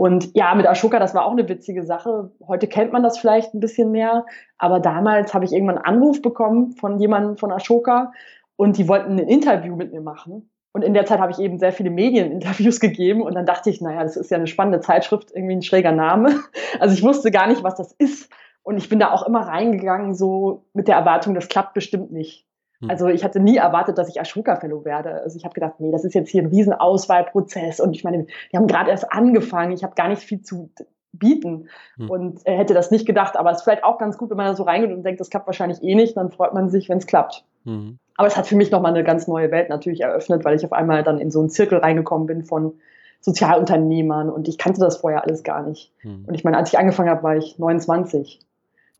Und 0.00 0.34
ja, 0.34 0.54
mit 0.54 0.66
Ashoka, 0.66 0.98
das 0.98 1.14
war 1.14 1.26
auch 1.26 1.32
eine 1.32 1.46
witzige 1.46 1.84
Sache. 1.84 2.30
Heute 2.48 2.68
kennt 2.68 2.90
man 2.90 3.02
das 3.02 3.18
vielleicht 3.18 3.52
ein 3.52 3.60
bisschen 3.60 3.92
mehr, 3.92 4.24
aber 4.56 4.80
damals 4.80 5.34
habe 5.34 5.44
ich 5.44 5.52
irgendwann 5.52 5.76
einen 5.76 5.96
Anruf 5.96 6.22
bekommen 6.22 6.72
von 6.72 6.98
jemandem 6.98 7.36
von 7.36 7.52
Ashoka 7.52 8.10
und 8.56 8.78
die 8.78 8.88
wollten 8.88 9.18
ein 9.18 9.28
Interview 9.28 9.76
mit 9.76 9.92
mir 9.92 10.00
machen. 10.00 10.50
Und 10.72 10.84
in 10.84 10.94
der 10.94 11.04
Zeit 11.04 11.20
habe 11.20 11.32
ich 11.32 11.38
eben 11.38 11.58
sehr 11.58 11.72
viele 11.72 11.90
Medieninterviews 11.90 12.80
gegeben 12.80 13.20
und 13.20 13.34
dann 13.34 13.44
dachte 13.44 13.68
ich, 13.68 13.82
naja, 13.82 14.02
das 14.02 14.16
ist 14.16 14.30
ja 14.30 14.38
eine 14.38 14.46
spannende 14.46 14.80
Zeitschrift, 14.80 15.32
irgendwie 15.34 15.56
ein 15.56 15.62
schräger 15.62 15.92
Name. 15.92 16.34
Also 16.80 16.94
ich 16.94 17.02
wusste 17.02 17.30
gar 17.30 17.46
nicht, 17.46 17.62
was 17.62 17.74
das 17.74 17.92
ist. 17.92 18.30
Und 18.62 18.78
ich 18.78 18.88
bin 18.88 19.00
da 19.00 19.12
auch 19.12 19.26
immer 19.26 19.40
reingegangen, 19.40 20.14
so 20.14 20.64
mit 20.72 20.88
der 20.88 20.96
Erwartung, 20.96 21.34
das 21.34 21.48
klappt 21.48 21.74
bestimmt 21.74 22.10
nicht. 22.10 22.46
Hm. 22.80 22.90
Also 22.90 23.08
ich 23.08 23.24
hatte 23.24 23.40
nie 23.40 23.56
erwartet, 23.56 23.98
dass 23.98 24.08
ich 24.08 24.20
Ashoka 24.20 24.56
Fellow 24.56 24.84
werde. 24.84 25.22
Also 25.22 25.36
ich 25.36 25.44
habe 25.44 25.54
gedacht, 25.54 25.74
nee, 25.78 25.92
das 25.92 26.04
ist 26.04 26.14
jetzt 26.14 26.30
hier 26.30 26.42
ein 26.42 26.48
Riesenauswahlprozess 26.48 27.80
und 27.80 27.94
ich 27.94 28.04
meine, 28.04 28.26
wir 28.50 28.58
haben 28.58 28.66
gerade 28.66 28.90
erst 28.90 29.12
angefangen, 29.12 29.72
ich 29.72 29.82
habe 29.84 29.94
gar 29.94 30.08
nicht 30.08 30.22
viel 30.22 30.42
zu 30.42 30.70
bieten 31.12 31.68
hm. 31.96 32.10
und 32.10 32.40
er 32.46 32.56
hätte 32.56 32.74
das 32.74 32.90
nicht 32.90 33.06
gedacht, 33.06 33.36
aber 33.36 33.50
es 33.50 33.58
ist 33.58 33.62
vielleicht 33.64 33.84
auch 33.84 33.98
ganz 33.98 34.16
gut, 34.16 34.30
wenn 34.30 34.36
man 34.36 34.46
da 34.46 34.54
so 34.54 34.62
reingeht 34.62 34.92
und 34.92 35.02
denkt, 35.02 35.20
das 35.20 35.30
klappt 35.30 35.46
wahrscheinlich 35.46 35.82
eh 35.82 35.94
nicht, 35.94 36.16
dann 36.16 36.30
freut 36.30 36.54
man 36.54 36.70
sich, 36.70 36.88
wenn 36.88 36.98
es 36.98 37.06
klappt. 37.06 37.44
Hm. 37.64 37.98
Aber 38.16 38.28
es 38.28 38.36
hat 38.36 38.46
für 38.46 38.56
mich 38.56 38.70
nochmal 38.70 38.92
eine 38.92 39.04
ganz 39.04 39.26
neue 39.26 39.50
Welt 39.50 39.70
natürlich 39.70 40.02
eröffnet, 40.02 40.44
weil 40.44 40.54
ich 40.54 40.64
auf 40.64 40.72
einmal 40.72 41.02
dann 41.02 41.18
in 41.18 41.30
so 41.30 41.40
einen 41.40 41.50
Zirkel 41.50 41.78
reingekommen 41.78 42.26
bin 42.26 42.44
von 42.44 42.74
Sozialunternehmern 43.20 44.30
und 44.30 44.48
ich 44.48 44.56
kannte 44.56 44.80
das 44.80 44.98
vorher 44.98 45.24
alles 45.24 45.42
gar 45.42 45.62
nicht. 45.62 45.92
Hm. 45.98 46.24
Und 46.26 46.34
ich 46.34 46.44
meine, 46.44 46.56
als 46.56 46.72
ich 46.72 46.78
angefangen 46.78 47.10
habe, 47.10 47.22
war 47.22 47.36
ich 47.36 47.58
29 47.58 48.40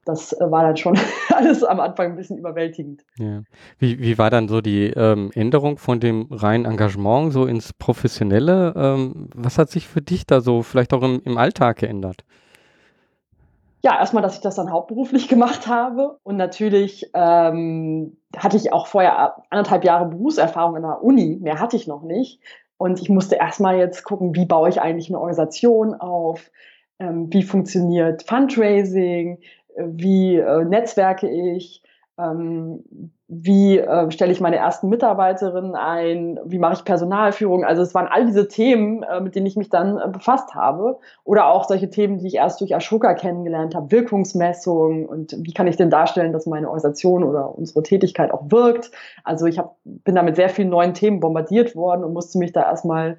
das 0.04 0.33
äh, 0.33 0.50
war 0.50 0.62
dann 0.62 0.76
schon 0.76 0.99
alles 1.35 1.62
am 1.62 1.80
Anfang 1.80 2.12
ein 2.12 2.16
bisschen 2.16 2.38
überwältigend. 2.38 3.04
Ja. 3.19 3.42
Wie, 3.78 4.00
wie 4.00 4.19
war 4.19 4.30
dann 4.30 4.49
so 4.49 4.61
die 4.61 4.87
ähm, 4.88 5.30
Änderung 5.35 5.78
von 5.78 6.00
dem 6.00 6.28
reinen 6.30 6.64
Engagement 6.64 7.33
so 7.33 7.47
ins 7.47 7.73
Professionelle? 7.73 8.73
Ähm, 8.76 9.28
was 9.35 9.59
hat 9.59 9.71
sich 9.71 9.87
für 9.87 10.00
dich 10.00 10.26
da 10.26 10.40
so 10.40 10.62
vielleicht 10.62 10.92
auch 10.92 11.02
im, 11.02 11.21
im 11.25 11.38
Alltag 11.38 11.78
geändert? 11.78 12.25
Ja, 13.83 13.99
erstmal, 13.99 14.23
dass 14.23 14.35
ich 14.35 14.42
das 14.42 14.57
dann 14.57 14.73
hauptberuflich 14.73 15.28
gemacht 15.28 15.66
habe. 15.66 16.19
Und 16.23 16.37
natürlich 16.37 17.11
ähm, 17.14 18.16
hatte 18.37 18.57
ich 18.57 18.73
auch 18.73 18.87
vorher 18.87 19.37
anderthalb 19.50 19.85
Jahre 19.85 20.07
Berufserfahrung 20.07 20.76
in 20.76 20.83
der 20.83 21.02
Uni. 21.02 21.38
Mehr 21.40 21.61
hatte 21.61 21.76
ich 21.76 21.87
noch 21.87 22.02
nicht. 22.02 22.40
Und 22.76 23.00
ich 23.00 23.11
musste 23.11 23.37
erstmal 23.37 23.76
jetzt 23.76 24.04
gucken, 24.04 24.35
wie 24.35 24.47
baue 24.47 24.69
ich 24.69 24.80
eigentlich 24.80 25.09
eine 25.09 25.19
Organisation 25.19 25.95
auf? 25.95 26.50
Ähm, 26.99 27.33
wie 27.33 27.42
funktioniert 27.42 28.23
Fundraising? 28.23 29.38
Wie 29.89 30.37
äh, 30.37 30.65
netzwerke 30.65 31.29
ich, 31.29 31.83
ähm, 32.19 32.85
wie 33.33 33.79
äh, 33.79 34.11
stelle 34.11 34.33
ich 34.33 34.41
meine 34.41 34.57
ersten 34.57 34.89
Mitarbeiterinnen 34.89 35.77
ein, 35.77 36.41
wie 36.45 36.59
mache 36.59 36.73
ich 36.75 36.85
Personalführung. 36.85 37.65
Also 37.65 37.83
es 37.83 37.95
waren 37.95 38.09
all 38.09 38.27
diese 38.27 38.49
Themen, 38.49 39.05
äh, 39.05 39.21
mit 39.21 39.37
denen 39.37 39.47
ich 39.47 39.57
mich 39.57 39.69
dann 39.69 39.99
äh, 39.99 40.09
befasst 40.09 40.55
habe. 40.57 40.99
Oder 41.23 41.47
auch 41.47 41.65
solche 41.65 41.91
Themen, 41.91 42.19
die 42.19 42.26
ich 42.26 42.35
erst 42.35 42.61
durch 42.61 42.75
Ashoka 42.75 43.15
kennengelernt 43.15 43.76
habe, 43.76 43.93
Wirkungsmessung 43.93 45.07
und 45.07 45.37
wie 45.39 45.52
kann 45.52 45.69
ich 45.69 45.76
denn 45.76 45.91
darstellen, 45.91 46.33
dass 46.33 46.47
meine 46.47 46.67
Organisation 46.67 47.23
oder 47.23 47.57
unsere 47.57 47.85
Tätigkeit 47.85 48.33
auch 48.33 48.50
wirkt. 48.50 48.91
Also 49.23 49.47
ich 49.47 49.59
hab, 49.59 49.76
bin 49.85 50.17
da 50.17 50.23
mit 50.23 50.35
sehr 50.35 50.49
vielen 50.49 50.71
neuen 50.71 50.95
Themen 50.95 51.21
bombardiert 51.21 51.76
worden 51.76 52.02
und 52.02 52.13
musste 52.13 52.39
mich 52.39 52.52
da 52.52 52.63
erstmal 52.63 53.19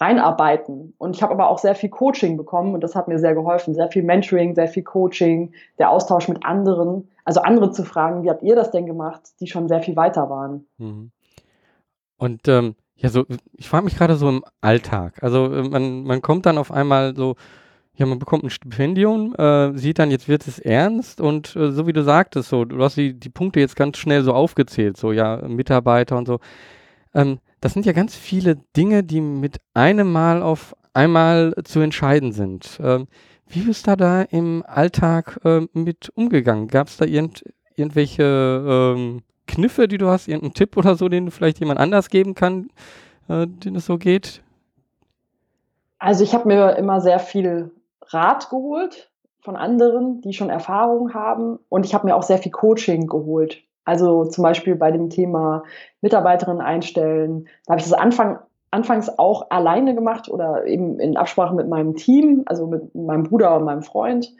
reinarbeiten. 0.00 0.94
Und 0.98 1.16
ich 1.16 1.22
habe 1.22 1.32
aber 1.32 1.48
auch 1.48 1.58
sehr 1.58 1.74
viel 1.74 1.90
Coaching 1.90 2.36
bekommen 2.36 2.74
und 2.74 2.82
das 2.82 2.94
hat 2.94 3.08
mir 3.08 3.18
sehr 3.18 3.34
geholfen. 3.34 3.74
Sehr 3.74 3.88
viel 3.88 4.02
Mentoring, 4.02 4.54
sehr 4.54 4.68
viel 4.68 4.84
Coaching, 4.84 5.52
der 5.78 5.90
Austausch 5.90 6.28
mit 6.28 6.44
anderen. 6.44 7.08
Also 7.24 7.40
andere 7.40 7.70
zu 7.72 7.84
fragen, 7.84 8.22
wie 8.22 8.30
habt 8.30 8.42
ihr 8.42 8.56
das 8.56 8.70
denn 8.70 8.86
gemacht, 8.86 9.22
die 9.40 9.46
schon 9.46 9.68
sehr 9.68 9.82
viel 9.82 9.96
weiter 9.96 10.30
waren. 10.30 10.66
Mhm. 10.78 11.10
Und 12.16 12.48
ähm, 12.48 12.74
ja, 12.96 13.08
so, 13.08 13.24
ich 13.52 13.68
frage 13.68 13.84
mich 13.84 13.96
gerade 13.96 14.16
so 14.16 14.28
im 14.28 14.44
Alltag. 14.60 15.22
Also 15.22 15.52
äh, 15.52 15.68
man, 15.68 16.04
man 16.04 16.22
kommt 16.22 16.46
dann 16.46 16.58
auf 16.58 16.72
einmal 16.72 17.14
so, 17.14 17.36
ja, 17.94 18.06
man 18.06 18.18
bekommt 18.18 18.44
ein 18.44 18.50
Stipendium, 18.50 19.34
äh, 19.36 19.76
sieht 19.76 19.98
dann, 19.98 20.10
jetzt 20.10 20.28
wird 20.28 20.46
es 20.46 20.58
ernst 20.58 21.20
und 21.20 21.56
äh, 21.56 21.72
so 21.72 21.86
wie 21.86 21.92
du 21.92 22.02
sagtest, 22.02 22.48
so, 22.48 22.64
du 22.64 22.82
hast 22.82 22.96
die, 22.96 23.18
die 23.18 23.28
Punkte 23.28 23.60
jetzt 23.60 23.76
ganz 23.76 23.98
schnell 23.98 24.22
so 24.22 24.32
aufgezählt, 24.32 24.96
so 24.96 25.12
ja, 25.12 25.36
Mitarbeiter 25.48 26.16
und 26.16 26.26
so. 26.26 26.38
Ähm, 27.14 27.38
das 27.60 27.72
sind 27.72 27.86
ja 27.86 27.92
ganz 27.92 28.14
viele 28.14 28.56
Dinge, 28.76 29.02
die 29.02 29.20
mit 29.20 29.58
einem 29.74 30.12
Mal 30.12 30.42
auf 30.42 30.76
einmal 30.94 31.54
zu 31.64 31.80
entscheiden 31.80 32.32
sind. 32.32 32.78
Ähm, 32.82 33.06
wie 33.46 33.60
bist 33.60 33.86
du 33.86 33.96
da 33.96 34.22
im 34.22 34.62
Alltag 34.66 35.40
äh, 35.44 35.66
mit 35.72 36.10
umgegangen? 36.14 36.68
Gab 36.68 36.88
es 36.88 36.96
da 36.98 37.04
irgend, 37.04 37.44
irgendwelche 37.76 38.94
ähm, 38.94 39.22
Kniffe, 39.46 39.88
die 39.88 39.98
du 39.98 40.08
hast, 40.08 40.28
irgendeinen 40.28 40.54
Tipp 40.54 40.76
oder 40.76 40.96
so, 40.96 41.08
den 41.08 41.26
du 41.26 41.30
vielleicht 41.30 41.58
jemand 41.58 41.80
anders 41.80 42.10
geben 42.10 42.34
kann, 42.34 42.68
äh, 43.28 43.46
den 43.46 43.76
es 43.76 43.86
so 43.86 43.96
geht? 43.96 44.42
Also 45.98 46.22
ich 46.22 46.34
habe 46.34 46.46
mir 46.46 46.76
immer 46.76 47.00
sehr 47.00 47.18
viel 47.18 47.70
Rat 48.02 48.50
geholt 48.50 49.10
von 49.40 49.56
anderen, 49.56 50.20
die 50.20 50.32
schon 50.32 50.50
Erfahrung 50.50 51.14
haben 51.14 51.58
und 51.68 51.86
ich 51.86 51.94
habe 51.94 52.06
mir 52.06 52.16
auch 52.16 52.22
sehr 52.22 52.38
viel 52.38 52.52
Coaching 52.52 53.06
geholt. 53.06 53.62
Also 53.88 54.26
zum 54.26 54.42
Beispiel 54.42 54.74
bei 54.74 54.90
dem 54.90 55.08
Thema 55.08 55.62
Mitarbeiterinnen 56.02 56.60
einstellen. 56.60 57.48
Da 57.64 57.72
habe 57.72 57.80
ich 57.80 57.88
das 57.88 57.98
Anfang, 57.98 58.38
anfangs 58.70 59.18
auch 59.18 59.46
alleine 59.48 59.94
gemacht 59.94 60.28
oder 60.28 60.66
eben 60.66 61.00
in 61.00 61.16
Absprache 61.16 61.54
mit 61.54 61.68
meinem 61.68 61.96
Team, 61.96 62.42
also 62.44 62.66
mit 62.66 62.94
meinem 62.94 63.22
Bruder 63.22 63.56
und 63.56 63.64
meinem 63.64 63.80
Freund. 63.80 64.30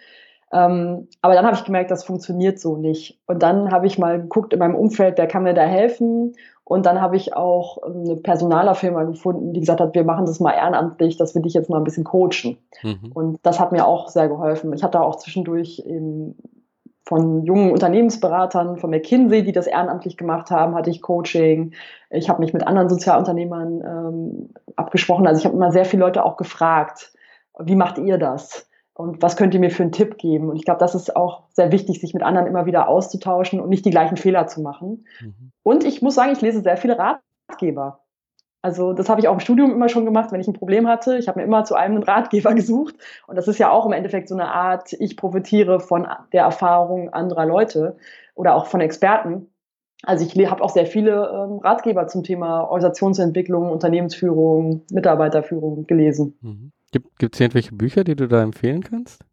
Ähm, 0.53 1.09
aber 1.23 1.33
dann 1.33 1.47
habe 1.47 1.57
ich 1.57 1.65
gemerkt, 1.65 1.91
das 1.91 2.05
funktioniert 2.05 2.61
so 2.61 2.77
nicht. 2.77 3.19
Und 3.27 3.43
dann 3.43 3.71
habe 3.71 3.87
ich 3.87 3.99
mal 3.99 4.21
geguckt 4.21 4.53
in 4.53 4.59
meinem 4.59 4.75
Umfeld, 4.75 5.17
wer 5.17 5.27
kann 5.27 5.45
mir 5.45 5.55
da 5.55 5.63
helfen. 5.63 6.35
Und 6.65 6.85
dann 6.85 7.01
habe 7.01 7.17
ich 7.17 7.35
auch 7.35 7.83
eine 7.83 8.17
Personalerfirma 8.17 9.05
gefunden, 9.05 9.55
die 9.55 9.61
gesagt 9.61 9.81
hat, 9.81 9.95
wir 9.95 10.05
machen 10.05 10.27
das 10.27 10.41
mal 10.41 10.53
ehrenamtlich, 10.53 11.17
dass 11.17 11.35
wir 11.35 11.41
dich 11.41 11.55
jetzt 11.55 11.71
mal 11.71 11.79
ein 11.79 11.85
bisschen 11.85 12.05
coachen. 12.05 12.59
Mhm. 12.83 13.13
Und 13.15 13.39
das 13.45 13.59
hat 13.59 13.73
mir 13.73 13.87
auch 13.87 14.09
sehr 14.09 14.29
geholfen. 14.29 14.75
Ich 14.75 14.83
hatte 14.83 15.01
auch 15.01 15.17
zwischendurch 15.17 15.83
eben 15.87 16.37
von 17.09 17.43
jungen 17.43 17.73
Unternehmensberatern, 17.73 18.77
von 18.77 18.91
McKinsey, 18.91 19.43
die 19.43 19.53
das 19.53 19.67
ehrenamtlich 19.67 20.19
gemacht 20.19 20.51
haben, 20.51 20.75
hatte 20.75 20.91
ich 20.91 21.01
Coaching. 21.01 21.73
Ich 22.11 22.29
habe 22.29 22.41
mich 22.43 22.53
mit 22.53 22.67
anderen 22.67 22.91
Sozialunternehmern 22.91 23.81
ähm, 23.83 24.51
abgesprochen. 24.77 25.27
Also 25.27 25.39
ich 25.39 25.47
habe 25.47 25.57
immer 25.57 25.73
sehr 25.73 25.87
viele 25.87 26.03
Leute 26.03 26.23
auch 26.23 26.37
gefragt, 26.37 27.15
wie 27.59 27.77
macht 27.77 27.97
ihr 27.97 28.19
das? 28.19 28.69
Und 28.93 29.23
was 29.23 29.39
könnt 29.39 29.55
ihr 29.55 29.61
mir 29.61 29.71
für 29.71 29.85
einen 29.85 29.93
Tipp 29.93 30.19
geben? 30.19 30.51
Und 30.51 30.57
ich 30.57 30.67
glaube, 30.67 30.81
das 30.81 30.95
ist 30.95 31.17
auch 31.17 31.45
sehr 31.55 31.73
wichtig, 31.73 31.99
sich 31.99 32.13
mit 32.13 32.23
anderen 32.23 32.47
immer 32.47 32.67
wieder 32.67 32.89
auszutauschen 32.89 33.59
und 33.59 33.71
nicht 33.71 33.87
die 33.87 33.91
gleichen 33.91 34.19
Fehler 34.19 34.47
zu 34.47 34.61
machen. 34.61 35.07
Mhm. 35.23 35.53
Und 35.63 35.85
ich 35.85 36.03
muss 36.03 36.15
sagen, 36.15 36.33
ich 36.33 36.43
lese 36.43 36.61
sehr 36.61 36.77
viele 36.77 36.99
Ratgeber. 36.99 38.01
Also 38.61 38.93
das 38.93 39.09
habe 39.09 39.21
ich 39.21 39.29
auch 39.29 39.35
im 39.35 39.41
Studium 39.41 39.73
immer 39.73 39.89
schon 39.89 40.05
gemacht, 40.05 40.33
wenn 40.33 40.41
ich 40.41 40.49
ein 40.49 40.53
Problem 40.53 40.89
hatte. 40.89 41.17
Ich 41.19 41.29
habe 41.29 41.39
mir 41.39 41.45
immer 41.45 41.65
zu 41.65 41.75
einem 41.75 41.97
einen 41.97 42.03
Ratgeber 42.03 42.55
gesucht. 42.55 42.97
Und 43.27 43.37
das 43.37 43.49
ist 43.49 43.59
ja 43.59 43.71
auch 43.71 43.87
im 43.87 43.93
Endeffekt 43.93 44.29
so 44.29 44.35
eine 44.35 44.51
Art, 44.53 44.93
ich 44.95 45.17
profitiere 45.17 45.81
von 45.81 46.07
der 46.33 46.43
Erfahrung 46.43 47.13
anderer 47.13 47.47
Leute 47.47 47.97
oder 48.35 48.55
auch 48.55 48.67
von 48.67 48.81
Experten. 48.81 49.49
Also 50.05 50.25
ich 50.25 50.51
habe 50.51 50.63
auch 50.63 50.71
sehr 50.71 50.87
viele 50.87 51.29
ähm, 51.29 51.59
Ratgeber 51.59 52.07
zum 52.07 52.23
Thema 52.23 52.63
Organisationsentwicklung, 52.63 53.71
Unternehmensführung, 53.71 54.83
Mitarbeiterführung 54.91 55.87
gelesen. 55.87 56.39
Mhm. 56.41 56.73
Gibt 56.93 57.35
es 57.35 57.41
irgendwelche 57.41 57.75
Bücher, 57.75 58.05
die 58.05 58.17
du 58.17 58.29
da 58.29 58.43
empfehlen 58.43 58.83
kannst? 58.83 59.25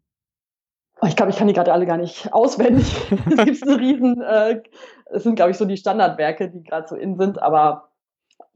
Oh, 1.00 1.06
ich 1.06 1.16
glaube, 1.16 1.30
ich 1.30 1.36
kann 1.36 1.46
die 1.46 1.52
gerade 1.52 1.72
alle 1.72 1.86
gar 1.86 1.98
nicht 1.98 2.32
auswendig. 2.32 2.86
es 3.10 3.44
gibt 3.44 3.62
eine 3.62 3.78
riesen, 3.78 4.22
äh, 4.22 4.62
es 5.06 5.22
sind, 5.22 5.36
glaube 5.36 5.50
ich, 5.50 5.56
so 5.56 5.66
die 5.66 5.76
Standardwerke, 5.76 6.48
die 6.48 6.62
gerade 6.64 6.88
so 6.88 6.96
in 6.96 7.16
sind, 7.18 7.40
aber 7.40 7.85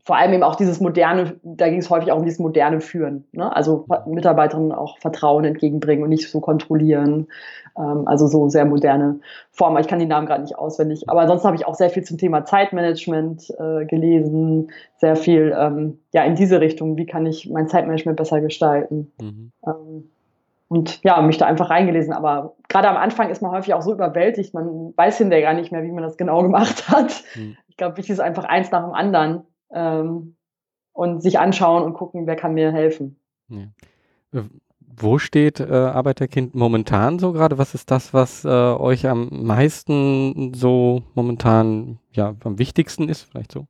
vor 0.04 0.16
allem 0.16 0.32
eben 0.32 0.42
auch 0.42 0.56
dieses 0.56 0.80
moderne, 0.80 1.38
da 1.42 1.68
ging 1.68 1.78
es 1.78 1.90
häufig 1.90 2.10
auch 2.10 2.18
um 2.18 2.24
dieses 2.24 2.38
moderne 2.38 2.80
Führen. 2.80 3.24
Ne? 3.32 3.54
Also 3.54 3.86
Mitarbeiterinnen 4.06 4.72
auch 4.72 4.98
Vertrauen 4.98 5.44
entgegenbringen 5.44 6.02
und 6.02 6.10
nicht 6.10 6.30
so 6.30 6.40
kontrollieren. 6.40 7.28
Ähm, 7.78 8.06
also 8.06 8.26
so 8.26 8.48
sehr 8.48 8.64
moderne 8.64 9.20
Formen. 9.50 9.78
Ich 9.80 9.88
kann 9.88 9.98
die 9.98 10.06
Namen 10.06 10.26
gerade 10.26 10.42
nicht 10.42 10.58
auswendig. 10.58 11.08
Aber 11.08 11.20
ansonsten 11.20 11.46
habe 11.46 11.56
ich 11.56 11.66
auch 11.66 11.74
sehr 11.74 11.90
viel 11.90 12.02
zum 12.02 12.18
Thema 12.18 12.44
Zeitmanagement 12.44 13.50
äh, 13.58 13.84
gelesen, 13.86 14.70
sehr 14.96 15.16
viel 15.16 15.54
ähm, 15.58 15.98
ja 16.12 16.24
in 16.24 16.34
diese 16.34 16.60
Richtung. 16.60 16.96
Wie 16.96 17.06
kann 17.06 17.26
ich 17.26 17.48
mein 17.50 17.68
Zeitmanagement 17.68 18.16
besser 18.16 18.40
gestalten? 18.40 19.12
Mhm. 19.20 19.52
Ähm, 19.66 20.10
und 20.68 21.02
ja, 21.02 21.20
mich 21.20 21.36
da 21.36 21.46
einfach 21.46 21.68
reingelesen. 21.68 22.12
Aber 22.12 22.54
gerade 22.68 22.88
am 22.88 22.96
Anfang 22.96 23.28
ist 23.28 23.42
man 23.42 23.50
häufig 23.50 23.74
auch 23.74 23.82
so 23.82 23.92
überwältigt, 23.92 24.54
man 24.54 24.94
weiß 24.96 25.18
hinterher 25.18 25.44
gar 25.44 25.54
nicht 25.54 25.72
mehr, 25.72 25.82
wie 25.82 25.90
man 25.90 26.04
das 26.04 26.16
genau 26.16 26.42
gemacht 26.42 26.88
hat. 26.88 27.22
Mhm. 27.34 27.56
Ich 27.68 27.76
glaube, 27.76 27.96
wichtig 27.96 28.12
ist 28.12 28.20
einfach 28.20 28.44
eins 28.44 28.70
nach 28.70 28.84
dem 28.84 28.92
anderen 28.92 29.42
ähm, 29.72 30.36
und 30.92 31.22
sich 31.22 31.38
anschauen 31.38 31.82
und 31.84 31.94
gucken, 31.94 32.26
wer 32.26 32.36
kann 32.36 32.54
mir 32.54 32.72
helfen. 32.72 33.16
Ja. 33.48 34.44
Wo 34.80 35.18
steht 35.18 35.60
äh, 35.60 35.72
Arbeiterkind 35.72 36.54
momentan 36.54 37.18
so 37.18 37.32
gerade? 37.32 37.58
Was 37.58 37.74
ist 37.74 37.90
das, 37.90 38.12
was 38.12 38.44
äh, 38.44 38.48
euch 38.48 39.06
am 39.06 39.28
meisten 39.30 40.52
so 40.54 41.02
momentan 41.14 41.98
ja 42.12 42.34
am 42.44 42.58
wichtigsten 42.58 43.08
ist, 43.08 43.22
vielleicht 43.22 43.52
so? 43.52 43.66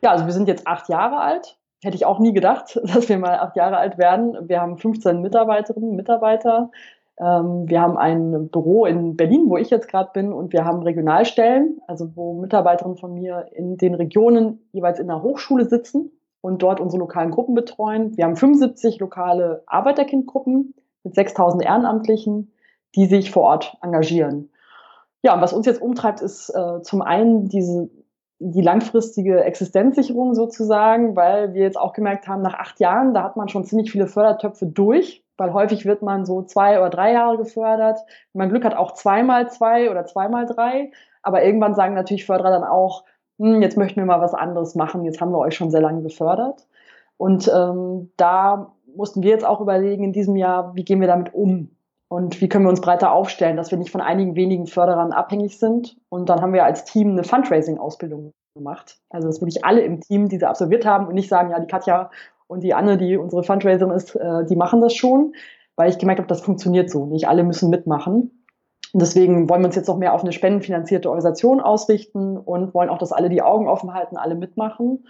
Ja, 0.00 0.12
also 0.12 0.26
wir 0.26 0.32
sind 0.32 0.48
jetzt 0.48 0.66
acht 0.66 0.88
Jahre 0.88 1.18
alt. 1.18 1.58
Hätte 1.82 1.96
ich 1.96 2.04
auch 2.04 2.18
nie 2.18 2.32
gedacht, 2.32 2.80
dass 2.84 3.08
wir 3.08 3.18
mal 3.18 3.38
acht 3.38 3.56
Jahre 3.56 3.78
alt 3.78 3.98
werden. 3.98 4.48
Wir 4.48 4.60
haben 4.60 4.78
15 4.78 5.20
Mitarbeiterinnen, 5.20 5.96
Mitarbeiter. 5.96 6.70
Ähm, 7.20 7.68
wir 7.68 7.80
haben 7.80 7.96
ein 7.96 8.48
Büro 8.48 8.86
in 8.86 9.16
Berlin, 9.16 9.44
wo 9.48 9.56
ich 9.56 9.70
jetzt 9.70 9.88
gerade 9.88 10.10
bin, 10.12 10.32
und 10.32 10.52
wir 10.52 10.64
haben 10.64 10.82
Regionalstellen, 10.82 11.80
also 11.86 12.14
wo 12.14 12.34
Mitarbeiterinnen 12.34 12.96
von 12.96 13.14
mir 13.14 13.46
in 13.52 13.76
den 13.76 13.94
Regionen 13.94 14.60
jeweils 14.72 15.00
in 15.00 15.08
der 15.08 15.22
Hochschule 15.22 15.64
sitzen 15.64 16.12
und 16.40 16.62
dort 16.62 16.80
unsere 16.80 17.00
lokalen 17.00 17.30
Gruppen 17.30 17.54
betreuen. 17.54 18.16
Wir 18.16 18.24
haben 18.24 18.36
75 18.36 19.00
lokale 19.00 19.62
Arbeiterkindgruppen 19.66 20.74
mit 21.02 21.14
6000 21.14 21.64
Ehrenamtlichen, 21.64 22.52
die 22.94 23.06
sich 23.06 23.30
vor 23.30 23.42
Ort 23.42 23.76
engagieren. 23.82 24.50
Ja, 25.22 25.34
und 25.34 25.40
was 25.40 25.52
uns 25.52 25.66
jetzt 25.66 25.82
umtreibt, 25.82 26.20
ist 26.20 26.50
äh, 26.50 26.80
zum 26.82 27.02
einen 27.02 27.48
diese, 27.48 27.90
die 28.38 28.62
langfristige 28.62 29.42
Existenzsicherung 29.42 30.34
sozusagen, 30.34 31.16
weil 31.16 31.54
wir 31.54 31.62
jetzt 31.62 31.78
auch 31.78 31.92
gemerkt 31.92 32.28
haben, 32.28 32.42
nach 32.42 32.54
acht 32.54 32.78
Jahren, 32.78 33.14
da 33.14 33.24
hat 33.24 33.36
man 33.36 33.48
schon 33.48 33.64
ziemlich 33.64 33.90
viele 33.90 34.06
Fördertöpfe 34.06 34.66
durch, 34.66 35.24
weil 35.38 35.52
häufig 35.54 35.86
wird 35.86 36.02
man 36.02 36.26
so 36.26 36.42
zwei 36.42 36.78
oder 36.78 36.90
drei 36.90 37.12
Jahre 37.12 37.38
gefördert. 37.38 38.00
Man 38.34 38.48
Glück 38.50 38.64
hat, 38.64 38.76
auch 38.76 38.92
zweimal 38.92 39.48
zwei 39.50 39.90
oder 39.90 40.04
zweimal 40.04 40.46
drei. 40.46 40.90
Aber 41.22 41.44
irgendwann 41.44 41.74
sagen 41.74 41.94
natürlich 41.94 42.26
Förderer 42.26 42.50
dann 42.50 42.64
auch, 42.64 43.04
hm, 43.38 43.62
jetzt 43.62 43.76
möchten 43.76 44.00
wir 44.00 44.06
mal 44.06 44.20
was 44.20 44.34
anderes 44.34 44.74
machen, 44.74 45.04
jetzt 45.04 45.20
haben 45.20 45.32
wir 45.32 45.38
euch 45.38 45.54
schon 45.54 45.70
sehr 45.70 45.80
lange 45.80 46.02
gefördert. 46.02 46.66
Und 47.16 47.50
ähm, 47.54 48.12
da 48.16 48.72
mussten 48.94 49.22
wir 49.22 49.30
jetzt 49.30 49.46
auch 49.46 49.60
überlegen 49.60 50.04
in 50.04 50.12
diesem 50.12 50.36
Jahr, 50.36 50.74
wie 50.74 50.84
gehen 50.84 51.00
wir 51.00 51.08
damit 51.08 51.34
um 51.34 51.70
und 52.08 52.40
wie 52.40 52.48
können 52.48 52.64
wir 52.64 52.70
uns 52.70 52.80
breiter 52.80 53.12
aufstellen, 53.12 53.56
dass 53.56 53.70
wir 53.70 53.78
nicht 53.78 53.90
von 53.90 54.00
einigen 54.00 54.34
wenigen 54.34 54.66
Förderern 54.66 55.12
abhängig 55.12 55.58
sind. 55.58 55.96
Und 56.08 56.28
dann 56.28 56.40
haben 56.40 56.52
wir 56.52 56.64
als 56.64 56.84
Team 56.84 57.12
eine 57.12 57.24
Fundraising-Ausbildung 57.24 58.32
gemacht. 58.54 58.98
Also 59.10 59.28
dass 59.28 59.40
wirklich 59.40 59.64
alle 59.64 59.82
im 59.82 60.00
Team 60.00 60.28
diese 60.28 60.48
absolviert 60.48 60.86
haben 60.86 61.06
und 61.06 61.14
nicht 61.14 61.28
sagen, 61.28 61.50
ja, 61.50 61.60
die 61.60 61.66
Katja 61.66 62.10
und 62.48 62.64
die 62.64 62.74
Anne, 62.74 62.96
die 62.96 63.16
unsere 63.16 63.44
Fundraiserin 63.44 63.94
ist, 63.94 64.16
äh, 64.16 64.44
die 64.46 64.56
machen 64.56 64.80
das 64.80 64.94
schon, 64.94 65.34
weil 65.76 65.90
ich 65.90 65.98
gemerkt 65.98 66.18
habe, 66.18 66.28
das 66.28 66.40
funktioniert 66.40 66.90
so. 66.90 67.06
Nicht 67.06 67.28
alle 67.28 67.44
müssen 67.44 67.70
mitmachen. 67.70 68.44
Und 68.92 69.02
deswegen 69.02 69.48
wollen 69.48 69.60
wir 69.60 69.66
uns 69.66 69.76
jetzt 69.76 69.86
noch 69.86 69.98
mehr 69.98 70.14
auf 70.14 70.22
eine 70.22 70.32
spendenfinanzierte 70.32 71.08
Organisation 71.08 71.60
ausrichten 71.60 72.36
und 72.36 72.74
wollen 72.74 72.88
auch, 72.88 72.98
dass 72.98 73.12
alle 73.12 73.28
die 73.28 73.42
Augen 73.42 73.68
offen 73.68 73.92
halten, 73.94 74.16
alle 74.16 74.34
mitmachen 74.34 75.04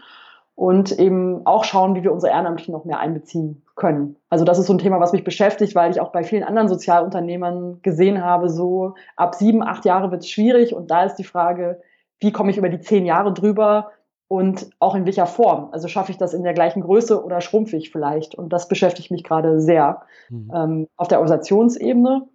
und 0.57 0.99
eben 0.99 1.47
auch 1.47 1.63
schauen, 1.63 1.95
wie 1.95 2.03
wir 2.03 2.13
unsere 2.13 2.33
Ehrenamtlichen 2.33 2.73
noch 2.73 2.85
mehr 2.85 2.99
einbeziehen 2.99 3.63
können. 3.77 4.17
Also 4.29 4.45
das 4.45 4.59
ist 4.59 4.67
so 4.67 4.73
ein 4.73 4.79
Thema, 4.79 4.99
was 4.99 5.13
mich 5.13 5.23
beschäftigt, 5.23 5.77
weil 5.77 5.93
ich 5.93 6.01
auch 6.01 6.11
bei 6.11 6.25
vielen 6.25 6.43
anderen 6.43 6.69
Sozialunternehmern 6.69 7.79
gesehen 7.83 8.25
habe, 8.25 8.49
so 8.49 8.95
ab 9.15 9.37
sieben, 9.37 9.63
acht 9.63 9.85
Jahre 9.85 10.11
wird 10.11 10.25
es 10.25 10.29
schwierig 10.29 10.75
und 10.75 10.91
da 10.91 11.05
ist 11.05 11.15
die 11.15 11.25
Frage, 11.25 11.81
wie 12.19 12.33
komme 12.33 12.51
ich 12.51 12.57
über 12.59 12.69
die 12.69 12.81
zehn 12.81 13.07
Jahre 13.07 13.33
drüber 13.33 13.93
und 14.29 14.71
auch 14.79 14.95
in 14.95 15.07
welcher 15.07 15.27
Form? 15.27 15.71
Also 15.73 15.89
schaffe 15.89 16.13
ich 16.13 16.19
das 16.19 16.35
in 16.35 16.43
der 16.43 16.53
gleichen 16.53 16.83
Größe 16.83 17.25
oder 17.25 17.41
schrumpfe 17.41 17.77
ich 17.77 17.91
vielleicht? 17.91 18.35
Und 18.35 18.53
das 18.53 18.69
beschäftigt 18.69 19.11
mich 19.11 19.25
gerade 19.25 19.61
sehr 19.61 20.03
mhm. 20.29 20.53
ähm, 20.55 20.89
auf 20.97 21.09
der 21.09 21.19
Organisationsebene. 21.19 22.29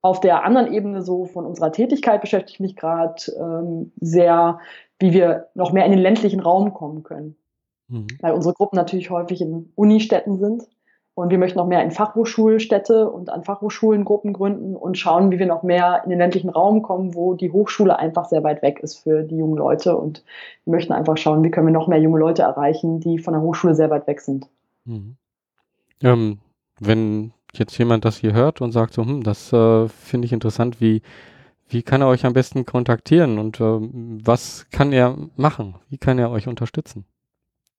Auf 0.00 0.20
der 0.20 0.44
anderen 0.44 0.72
Ebene 0.72 1.02
so 1.02 1.24
von 1.24 1.46
unserer 1.46 1.72
Tätigkeit 1.72 2.20
beschäftige 2.20 2.54
ich 2.54 2.60
mich 2.60 2.76
gerade 2.76 3.22
ähm, 3.38 3.92
sehr, 4.00 4.58
wie 4.98 5.12
wir 5.12 5.48
noch 5.54 5.72
mehr 5.72 5.84
in 5.84 5.92
den 5.92 6.00
ländlichen 6.00 6.40
Raum 6.40 6.74
kommen 6.74 7.04
können. 7.04 7.36
Mhm. 7.88 8.06
Weil 8.20 8.32
unsere 8.32 8.54
Gruppen 8.54 8.76
natürlich 8.76 9.10
häufig 9.10 9.40
in 9.40 9.72
Unistädten 9.76 10.38
sind. 10.38 10.64
Und 11.18 11.30
wir 11.30 11.38
möchten 11.38 11.58
noch 11.58 11.66
mehr 11.66 11.82
in 11.82 11.90
Fachhochschulstädte 11.90 13.10
und 13.10 13.28
an 13.28 13.42
Fachhochschulen 13.42 14.04
Gruppen 14.04 14.32
gründen 14.32 14.76
und 14.76 14.96
schauen, 14.96 15.32
wie 15.32 15.40
wir 15.40 15.46
noch 15.46 15.64
mehr 15.64 16.02
in 16.04 16.10
den 16.10 16.20
ländlichen 16.20 16.48
Raum 16.48 16.82
kommen, 16.82 17.16
wo 17.16 17.34
die 17.34 17.50
Hochschule 17.50 17.98
einfach 17.98 18.26
sehr 18.26 18.44
weit 18.44 18.62
weg 18.62 18.78
ist 18.78 19.00
für 19.00 19.24
die 19.24 19.36
jungen 19.36 19.56
Leute. 19.56 19.96
Und 19.96 20.22
wir 20.64 20.76
möchten 20.76 20.92
einfach 20.92 21.16
schauen, 21.16 21.42
wie 21.42 21.50
können 21.50 21.66
wir 21.66 21.72
noch 21.72 21.88
mehr 21.88 21.98
junge 21.98 22.20
Leute 22.20 22.42
erreichen, 22.42 23.00
die 23.00 23.18
von 23.18 23.34
der 23.34 23.42
Hochschule 23.42 23.74
sehr 23.74 23.90
weit 23.90 24.06
weg 24.06 24.20
sind. 24.20 24.46
Mhm. 24.84 25.16
Ähm, 26.04 26.38
wenn 26.78 27.32
jetzt 27.52 27.76
jemand 27.78 28.04
das 28.04 28.18
hier 28.18 28.32
hört 28.32 28.60
und 28.60 28.70
sagt 28.70 28.94
so, 28.94 29.04
hm, 29.04 29.24
das 29.24 29.52
äh, 29.52 29.88
finde 29.88 30.26
ich 30.26 30.32
interessant, 30.32 30.80
wie, 30.80 31.02
wie 31.68 31.82
kann 31.82 32.00
er 32.00 32.06
euch 32.06 32.26
am 32.26 32.32
besten 32.32 32.64
kontaktieren 32.64 33.40
und 33.40 33.60
äh, 33.60 33.64
was 33.64 34.68
kann 34.70 34.92
er 34.92 35.16
machen? 35.34 35.74
Wie 35.88 35.98
kann 35.98 36.20
er 36.20 36.30
euch 36.30 36.46
unterstützen? 36.46 37.06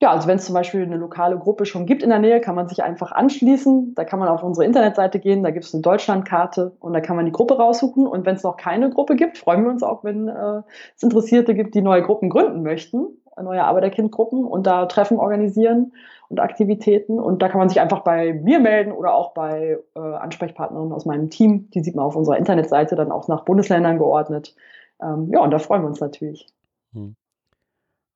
Ja, 0.02 0.12
also 0.12 0.30
wenn 0.30 0.38
es 0.38 0.46
zum 0.46 0.56
Beispiel 0.56 0.82
eine 0.82 0.96
lokale 0.96 1.38
Gruppe 1.38 1.66
schon 1.66 1.86
gibt 1.86 2.04
in 2.04 2.10
der 2.10 2.20
Nähe, 2.20 2.40
kann 2.40 2.56
man 2.56 2.70
sich 2.70 2.82
einfach 2.82 3.12
anschließen. 3.12 3.96
Da 3.96 4.06
kann 4.06 4.20
man 4.20 4.30
auf 4.30 4.44
unsere 4.44 4.66
Internetseite 4.66 5.20
gehen, 5.20 5.44
da 5.44 5.52
gibt 5.52 5.66
es 5.66 5.74
eine 5.74 5.82
Deutschlandkarte 5.82 6.72
und 6.80 6.94
da 6.94 7.02
kann 7.02 7.18
man 7.18 7.26
die 7.26 7.34
Gruppe 7.34 7.58
raussuchen. 7.58 8.08
Und 8.08 8.26
wenn 8.26 8.36
es 8.36 8.44
noch 8.44 8.56
keine 8.56 8.90
Gruppe 8.90 9.18
gibt, 9.18 9.38
freuen 9.38 9.64
wir 9.64 9.72
uns 9.72 9.84
auch, 9.84 10.06
wenn 10.06 10.30
äh, 10.30 10.62
es 10.96 11.04
Interessierte 11.04 11.54
gibt, 11.54 11.76
die 11.76 11.82
neue 11.82 12.02
Gruppen 12.02 12.30
gründen 12.30 12.64
möchten, 12.64 13.08
neue 13.42 13.64
Arbeiterkindgruppen 13.64 14.46
und 14.46 14.68
da 14.68 14.86
Treffen 14.86 15.18
organisieren 15.18 15.92
und 16.30 16.40
Aktivitäten. 16.40 17.20
Und 17.20 17.42
da 17.42 17.50
kann 17.50 17.60
man 17.60 17.68
sich 17.68 17.82
einfach 17.82 18.00
bei 18.00 18.34
mir 18.34 18.60
melden 18.60 18.94
oder 18.94 19.14
auch 19.14 19.34
bei 19.34 19.80
äh, 19.96 20.00
Ansprechpartnern 20.00 20.94
aus 20.94 21.06
meinem 21.06 21.30
Team. 21.30 21.70
Die 21.72 21.82
sieht 21.82 21.96
man 21.96 22.06
auf 22.06 22.16
unserer 22.16 22.38
Internetseite 22.38 22.96
dann 22.96 23.12
auch 23.12 23.28
nach 23.28 23.44
Bundesländern 23.44 23.98
geordnet. 23.98 24.56
Ähm, 25.02 25.30
ja, 25.34 25.42
und 25.42 25.52
da 25.52 25.60
freuen 25.60 25.82
wir 25.82 25.88
uns 25.88 26.00
natürlich. 26.00 26.48
Hm. 26.94 27.16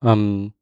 Ähm, 0.02 0.54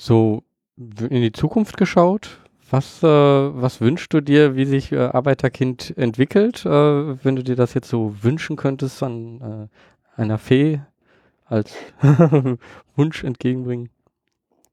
so 0.00 0.42
in 0.76 1.22
die 1.22 1.32
Zukunft 1.32 1.76
geschaut, 1.76 2.38
was, 2.70 3.02
äh, 3.02 3.06
was 3.06 3.80
wünschst 3.80 4.12
du 4.12 4.20
dir, 4.20 4.54
wie 4.54 4.64
sich 4.64 4.92
äh, 4.92 4.98
Arbeiterkind 4.98 5.94
entwickelt, 5.96 6.66
äh, 6.66 7.24
wenn 7.24 7.36
du 7.36 7.42
dir 7.42 7.56
das 7.56 7.74
jetzt 7.74 7.88
so 7.88 8.14
wünschen 8.22 8.56
könntest 8.56 9.02
an 9.02 9.68
äh, 10.16 10.20
einer 10.20 10.38
Fee 10.38 10.80
als 11.46 11.74
Wunsch 12.96 13.24
entgegenbringen? 13.24 13.88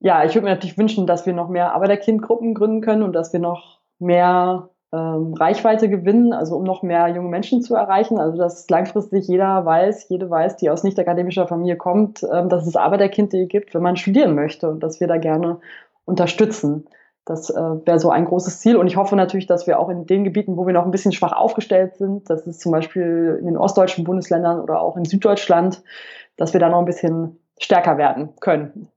ja, 0.05 0.23
ich 0.23 0.35
würde 0.35 0.45
mir 0.45 0.53
natürlich 0.53 0.77
wünschen, 0.77 1.07
dass 1.07 1.25
wir 1.25 1.33
noch 1.33 1.49
mehr 1.49 1.73
Arbeiterkindgruppen 1.73 2.53
gründen 2.53 2.81
können 2.81 3.01
und 3.01 3.13
dass 3.13 3.33
wir 3.33 3.39
noch 3.39 3.79
mehr 3.97 4.69
ähm, 4.93 5.33
Reichweite 5.33 5.89
gewinnen, 5.89 6.33
also 6.33 6.55
um 6.55 6.63
noch 6.63 6.83
mehr 6.83 7.07
junge 7.09 7.29
Menschen 7.29 7.61
zu 7.61 7.75
erreichen. 7.75 8.19
Also 8.19 8.37
dass 8.37 8.69
langfristig 8.69 9.27
jeder 9.27 9.65
weiß, 9.65 10.09
jede 10.09 10.29
weiß, 10.29 10.57
die 10.57 10.69
aus 10.69 10.83
nicht 10.83 10.99
akademischer 10.99 11.47
Familie 11.47 11.77
kommt, 11.77 12.25
ähm, 12.31 12.49
dass 12.49 12.67
es 12.67 12.75
Arbeiterkind.de 12.75 13.45
gibt, 13.47 13.73
wenn 13.73 13.81
man 13.81 13.97
studieren 13.97 14.35
möchte 14.35 14.69
und 14.69 14.81
dass 14.81 14.99
wir 14.99 15.07
da 15.07 15.17
gerne 15.17 15.59
unterstützen. 16.05 16.85
Das 17.25 17.49
äh, 17.49 17.55
wäre 17.55 17.99
so 17.99 18.11
ein 18.11 18.25
großes 18.25 18.59
Ziel. 18.59 18.77
Und 18.77 18.87
ich 18.87 18.97
hoffe 18.97 19.15
natürlich, 19.15 19.47
dass 19.47 19.65
wir 19.65 19.79
auch 19.79 19.89
in 19.89 20.05
den 20.05 20.23
Gebieten, 20.23 20.57
wo 20.57 20.67
wir 20.67 20.73
noch 20.73 20.85
ein 20.85 20.91
bisschen 20.91 21.11
schwach 21.11 21.33
aufgestellt 21.33 21.95
sind, 21.95 22.29
das 22.29 22.45
ist 22.45 22.61
zum 22.61 22.71
Beispiel 22.71 23.37
in 23.39 23.47
den 23.47 23.57
ostdeutschen 23.57 24.03
Bundesländern 24.03 24.59
oder 24.59 24.79
auch 24.81 24.95
in 24.95 25.05
Süddeutschland, 25.05 25.83
dass 26.37 26.53
wir 26.53 26.59
da 26.59 26.69
noch 26.69 26.79
ein 26.79 26.85
bisschen 26.85 27.39
stärker 27.57 27.97
werden 27.97 28.35
können. 28.39 28.89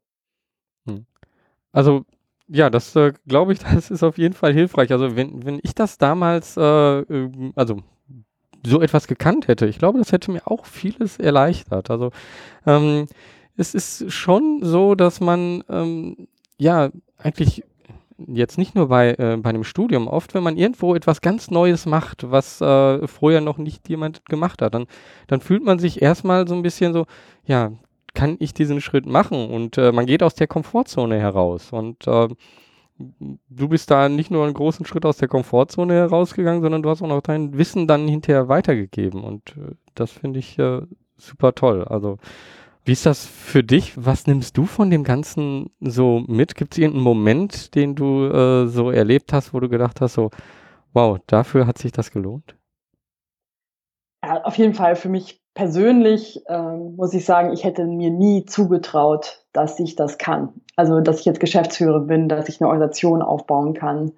Also 1.72 2.02
ja, 2.48 2.70
das 2.70 2.96
äh, 2.96 3.12
glaube 3.26 3.52
ich, 3.52 3.58
das 3.74 3.90
ist 3.90 4.02
auf 4.02 4.18
jeden 4.18 4.34
Fall 4.34 4.52
hilfreich. 4.52 4.92
Also 4.92 5.16
wenn, 5.16 5.44
wenn 5.44 5.60
ich 5.62 5.74
das 5.74 5.98
damals, 5.98 6.56
äh, 6.56 6.62
ähm, 6.62 7.52
also 7.54 7.82
so 8.66 8.80
etwas 8.80 9.06
gekannt 9.06 9.48
hätte, 9.48 9.66
ich 9.66 9.78
glaube, 9.78 9.98
das 9.98 10.12
hätte 10.12 10.32
mir 10.32 10.46
auch 10.46 10.66
vieles 10.66 11.18
erleichtert. 11.18 11.90
Also 11.90 12.10
ähm, 12.66 13.06
es 13.56 13.74
ist 13.74 14.10
schon 14.12 14.60
so, 14.62 14.94
dass 14.94 15.20
man 15.20 15.62
ähm, 15.68 16.28
ja 16.58 16.90
eigentlich 17.18 17.62
jetzt 18.26 18.58
nicht 18.58 18.74
nur 18.74 18.88
bei, 18.88 19.14
äh, 19.14 19.36
bei 19.36 19.50
einem 19.50 19.64
Studium, 19.64 20.08
oft 20.08 20.34
wenn 20.34 20.42
man 20.42 20.56
irgendwo 20.56 20.94
etwas 20.94 21.20
ganz 21.20 21.50
Neues 21.50 21.86
macht, 21.86 22.30
was 22.30 22.60
äh, 22.60 23.06
vorher 23.06 23.40
noch 23.40 23.58
nicht 23.58 23.88
jemand 23.88 24.24
gemacht 24.26 24.60
hat, 24.60 24.74
dann, 24.74 24.86
dann 25.28 25.40
fühlt 25.40 25.64
man 25.64 25.78
sich 25.78 26.02
erstmal 26.02 26.48
so 26.48 26.54
ein 26.54 26.62
bisschen 26.62 26.92
so, 26.92 27.06
ja, 27.44 27.72
kann 28.14 28.36
ich 28.40 28.54
diesen 28.54 28.80
Schritt 28.80 29.06
machen? 29.06 29.50
Und 29.50 29.78
äh, 29.78 29.92
man 29.92 30.06
geht 30.06 30.22
aus 30.22 30.34
der 30.34 30.46
Komfortzone 30.46 31.18
heraus. 31.18 31.72
Und 31.72 32.06
äh, 32.06 32.28
du 32.98 33.68
bist 33.68 33.90
da 33.90 34.08
nicht 34.08 34.30
nur 34.30 34.44
einen 34.44 34.54
großen 34.54 34.86
Schritt 34.86 35.04
aus 35.04 35.18
der 35.18 35.28
Komfortzone 35.28 35.94
herausgegangen, 35.94 36.62
sondern 36.62 36.82
du 36.82 36.90
hast 36.90 37.02
auch 37.02 37.08
noch 37.08 37.22
dein 37.22 37.56
Wissen 37.56 37.86
dann 37.86 38.08
hinterher 38.08 38.48
weitergegeben. 38.48 39.22
Und 39.22 39.56
äh, 39.56 39.74
das 39.94 40.12
finde 40.12 40.38
ich 40.40 40.58
äh, 40.58 40.82
super 41.16 41.54
toll. 41.54 41.84
Also 41.84 42.18
wie 42.84 42.92
ist 42.92 43.04
das 43.04 43.26
für 43.26 43.62
dich? 43.62 43.92
Was 43.96 44.26
nimmst 44.26 44.56
du 44.56 44.64
von 44.64 44.90
dem 44.90 45.04
Ganzen 45.04 45.70
so 45.78 46.24
mit? 46.26 46.54
Gibt 46.54 46.72
es 46.72 46.78
irgendeinen 46.78 47.04
Moment, 47.04 47.74
den 47.74 47.94
du 47.94 48.24
äh, 48.24 48.66
so 48.66 48.90
erlebt 48.90 49.32
hast, 49.34 49.52
wo 49.52 49.60
du 49.60 49.68
gedacht 49.68 50.00
hast, 50.00 50.14
so, 50.14 50.30
wow, 50.94 51.18
dafür 51.26 51.66
hat 51.66 51.76
sich 51.76 51.92
das 51.92 52.10
gelohnt? 52.10 52.56
Ja, 54.24 54.42
auf 54.42 54.56
jeden 54.56 54.72
Fall 54.72 54.96
für 54.96 55.10
mich 55.10 55.42
persönlich 55.58 56.40
ähm, 56.46 56.94
muss 56.94 57.12
ich 57.14 57.24
sagen, 57.24 57.52
ich 57.52 57.64
hätte 57.64 57.84
mir 57.84 58.10
nie 58.10 58.44
zugetraut, 58.46 59.44
dass 59.52 59.80
ich 59.80 59.96
das 59.96 60.16
kann. 60.16 60.50
Also, 60.76 61.00
dass 61.00 61.18
ich 61.18 61.24
jetzt 61.24 61.40
Geschäftsführer 61.40 61.98
bin, 61.98 62.28
dass 62.28 62.48
ich 62.48 62.60
eine 62.60 62.68
Organisation 62.68 63.22
aufbauen 63.22 63.74
kann. 63.74 64.12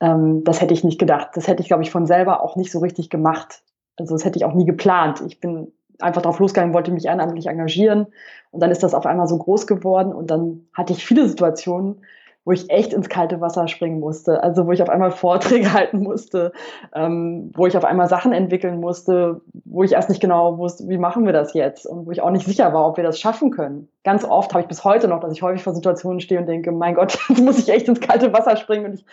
ähm, 0.00 0.42
das 0.42 0.62
hätte 0.62 0.72
ich 0.72 0.82
nicht 0.82 0.98
gedacht. 0.98 1.32
Das 1.34 1.48
hätte 1.48 1.60
ich, 1.60 1.68
glaube 1.68 1.82
ich, 1.82 1.90
von 1.90 2.06
selber 2.06 2.42
auch 2.42 2.56
nicht 2.56 2.72
so 2.72 2.78
richtig 2.78 3.10
gemacht. 3.10 3.60
Also 3.98 4.14
das 4.14 4.24
hätte 4.24 4.38
ich 4.38 4.46
auch 4.46 4.54
nie 4.54 4.64
geplant. 4.64 5.22
Ich 5.26 5.38
bin 5.38 5.70
einfach 5.98 6.22
drauf 6.22 6.38
losgegangen, 6.38 6.72
wollte 6.72 6.92
mich 6.92 7.04
ehrenamtlich 7.04 7.48
engagieren 7.48 8.06
und 8.50 8.62
dann 8.62 8.70
ist 8.70 8.82
das 8.82 8.94
auf 8.94 9.04
einmal 9.04 9.26
so 9.26 9.36
groß 9.36 9.66
geworden 9.66 10.14
und 10.14 10.30
dann 10.30 10.66
hatte 10.72 10.94
ich 10.94 11.04
viele 11.04 11.28
Situationen, 11.28 12.00
wo 12.44 12.52
ich 12.52 12.70
echt 12.70 12.92
ins 12.92 13.08
kalte 13.08 13.40
Wasser 13.40 13.68
springen 13.68 14.00
musste. 14.00 14.42
Also 14.42 14.66
wo 14.66 14.72
ich 14.72 14.82
auf 14.82 14.88
einmal 14.88 15.10
Vorträge 15.10 15.72
halten 15.74 16.00
musste, 16.00 16.52
ähm, 16.94 17.52
wo 17.54 17.66
ich 17.66 17.76
auf 17.76 17.84
einmal 17.84 18.08
Sachen 18.08 18.32
entwickeln 18.32 18.80
musste, 18.80 19.42
wo 19.64 19.82
ich 19.82 19.92
erst 19.92 20.08
nicht 20.08 20.20
genau 20.20 20.58
wusste, 20.58 20.88
wie 20.88 20.98
machen 20.98 21.26
wir 21.26 21.32
das 21.32 21.54
jetzt 21.54 21.86
und 21.86 22.06
wo 22.06 22.10
ich 22.10 22.22
auch 22.22 22.30
nicht 22.30 22.46
sicher 22.46 22.72
war, 22.72 22.86
ob 22.86 22.96
wir 22.96 23.04
das 23.04 23.20
schaffen 23.20 23.50
können. 23.50 23.88
Ganz 24.04 24.24
oft 24.24 24.52
habe 24.52 24.62
ich 24.62 24.68
bis 24.68 24.84
heute 24.84 25.08
noch, 25.08 25.20
dass 25.20 25.32
ich 25.32 25.42
häufig 25.42 25.62
vor 25.62 25.74
Situationen 25.74 26.20
stehe 26.20 26.40
und 26.40 26.46
denke, 26.46 26.72
mein 26.72 26.94
Gott, 26.94 27.18
jetzt 27.28 27.42
muss 27.42 27.58
ich 27.58 27.68
echt 27.68 27.88
ins 27.88 28.00
kalte 28.00 28.32
Wasser 28.32 28.56
springen 28.56 28.86
und 28.86 28.94
ich 28.94 29.04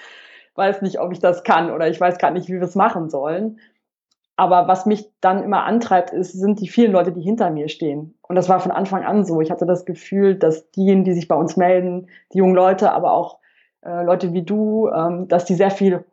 weiß 0.56 0.82
nicht, 0.82 1.00
ob 1.00 1.12
ich 1.12 1.20
das 1.20 1.44
kann 1.44 1.72
oder 1.72 1.88
ich 1.88 2.00
weiß 2.00 2.18
gar 2.18 2.32
nicht, 2.32 2.48
wie 2.48 2.54
wir 2.54 2.64
es 2.64 2.76
machen 2.76 3.10
sollen. 3.10 3.60
Aber 4.38 4.68
was 4.68 4.86
mich 4.86 5.12
dann 5.20 5.44
immer 5.44 5.64
antreibt, 5.64 6.12
ist, 6.12 6.32
sind 6.32 6.60
die 6.62 6.68
vielen 6.68 6.92
Leute, 6.92 7.12
die 7.12 7.22
hinter 7.22 7.50
mir 7.50 7.70
stehen. 7.70 8.18
Und 8.22 8.36
das 8.36 8.48
war 8.48 8.60
von 8.60 8.72
Anfang 8.72 9.04
an 9.04 9.26
so. 9.26 9.42
Ich 9.42 9.50
hatte 9.50 9.66
das 9.66 9.84
Gefühl, 9.84 10.36
dass 10.36 10.70
diejenigen, 10.72 11.06
die 11.06 11.14
sich 11.14 11.28
bei 11.28 11.36
uns 11.36 11.58
melden, 11.58 12.08
die 12.34 12.38
jungen 12.38 12.54
Leute, 12.54 12.92
aber 12.92 13.14
auch 13.14 13.40
äh, 13.84 14.04
Leute 14.04 14.34
wie 14.34 14.44
du, 14.44 14.90
ähm, 14.90 15.28
dass 15.28 15.46
die 15.46 15.56
sehr 15.56 15.72
viel 15.72 16.06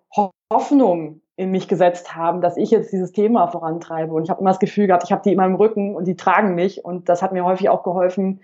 Hoffnung 0.50 1.20
in 1.36 1.50
mich 1.50 1.68
gesetzt 1.68 2.14
haben, 2.14 2.40
dass 2.40 2.56
ich 2.56 2.70
jetzt 2.70 2.92
dieses 2.92 3.12
Thema 3.12 3.48
vorantreibe. 3.48 4.14
Und 4.14 4.22
ich 4.22 4.30
habe 4.30 4.40
immer 4.40 4.50
das 4.50 4.60
Gefühl 4.60 4.86
gehabt, 4.86 5.04
ich 5.04 5.12
habe 5.12 5.22
die 5.22 5.32
in 5.32 5.36
meinem 5.36 5.56
Rücken 5.56 5.94
und 5.94 6.06
die 6.06 6.16
tragen 6.16 6.54
mich. 6.54 6.84
Und 6.84 7.08
das 7.08 7.22
hat 7.22 7.32
mir 7.32 7.44
häufig 7.44 7.68
auch 7.68 7.82
geholfen, 7.82 8.40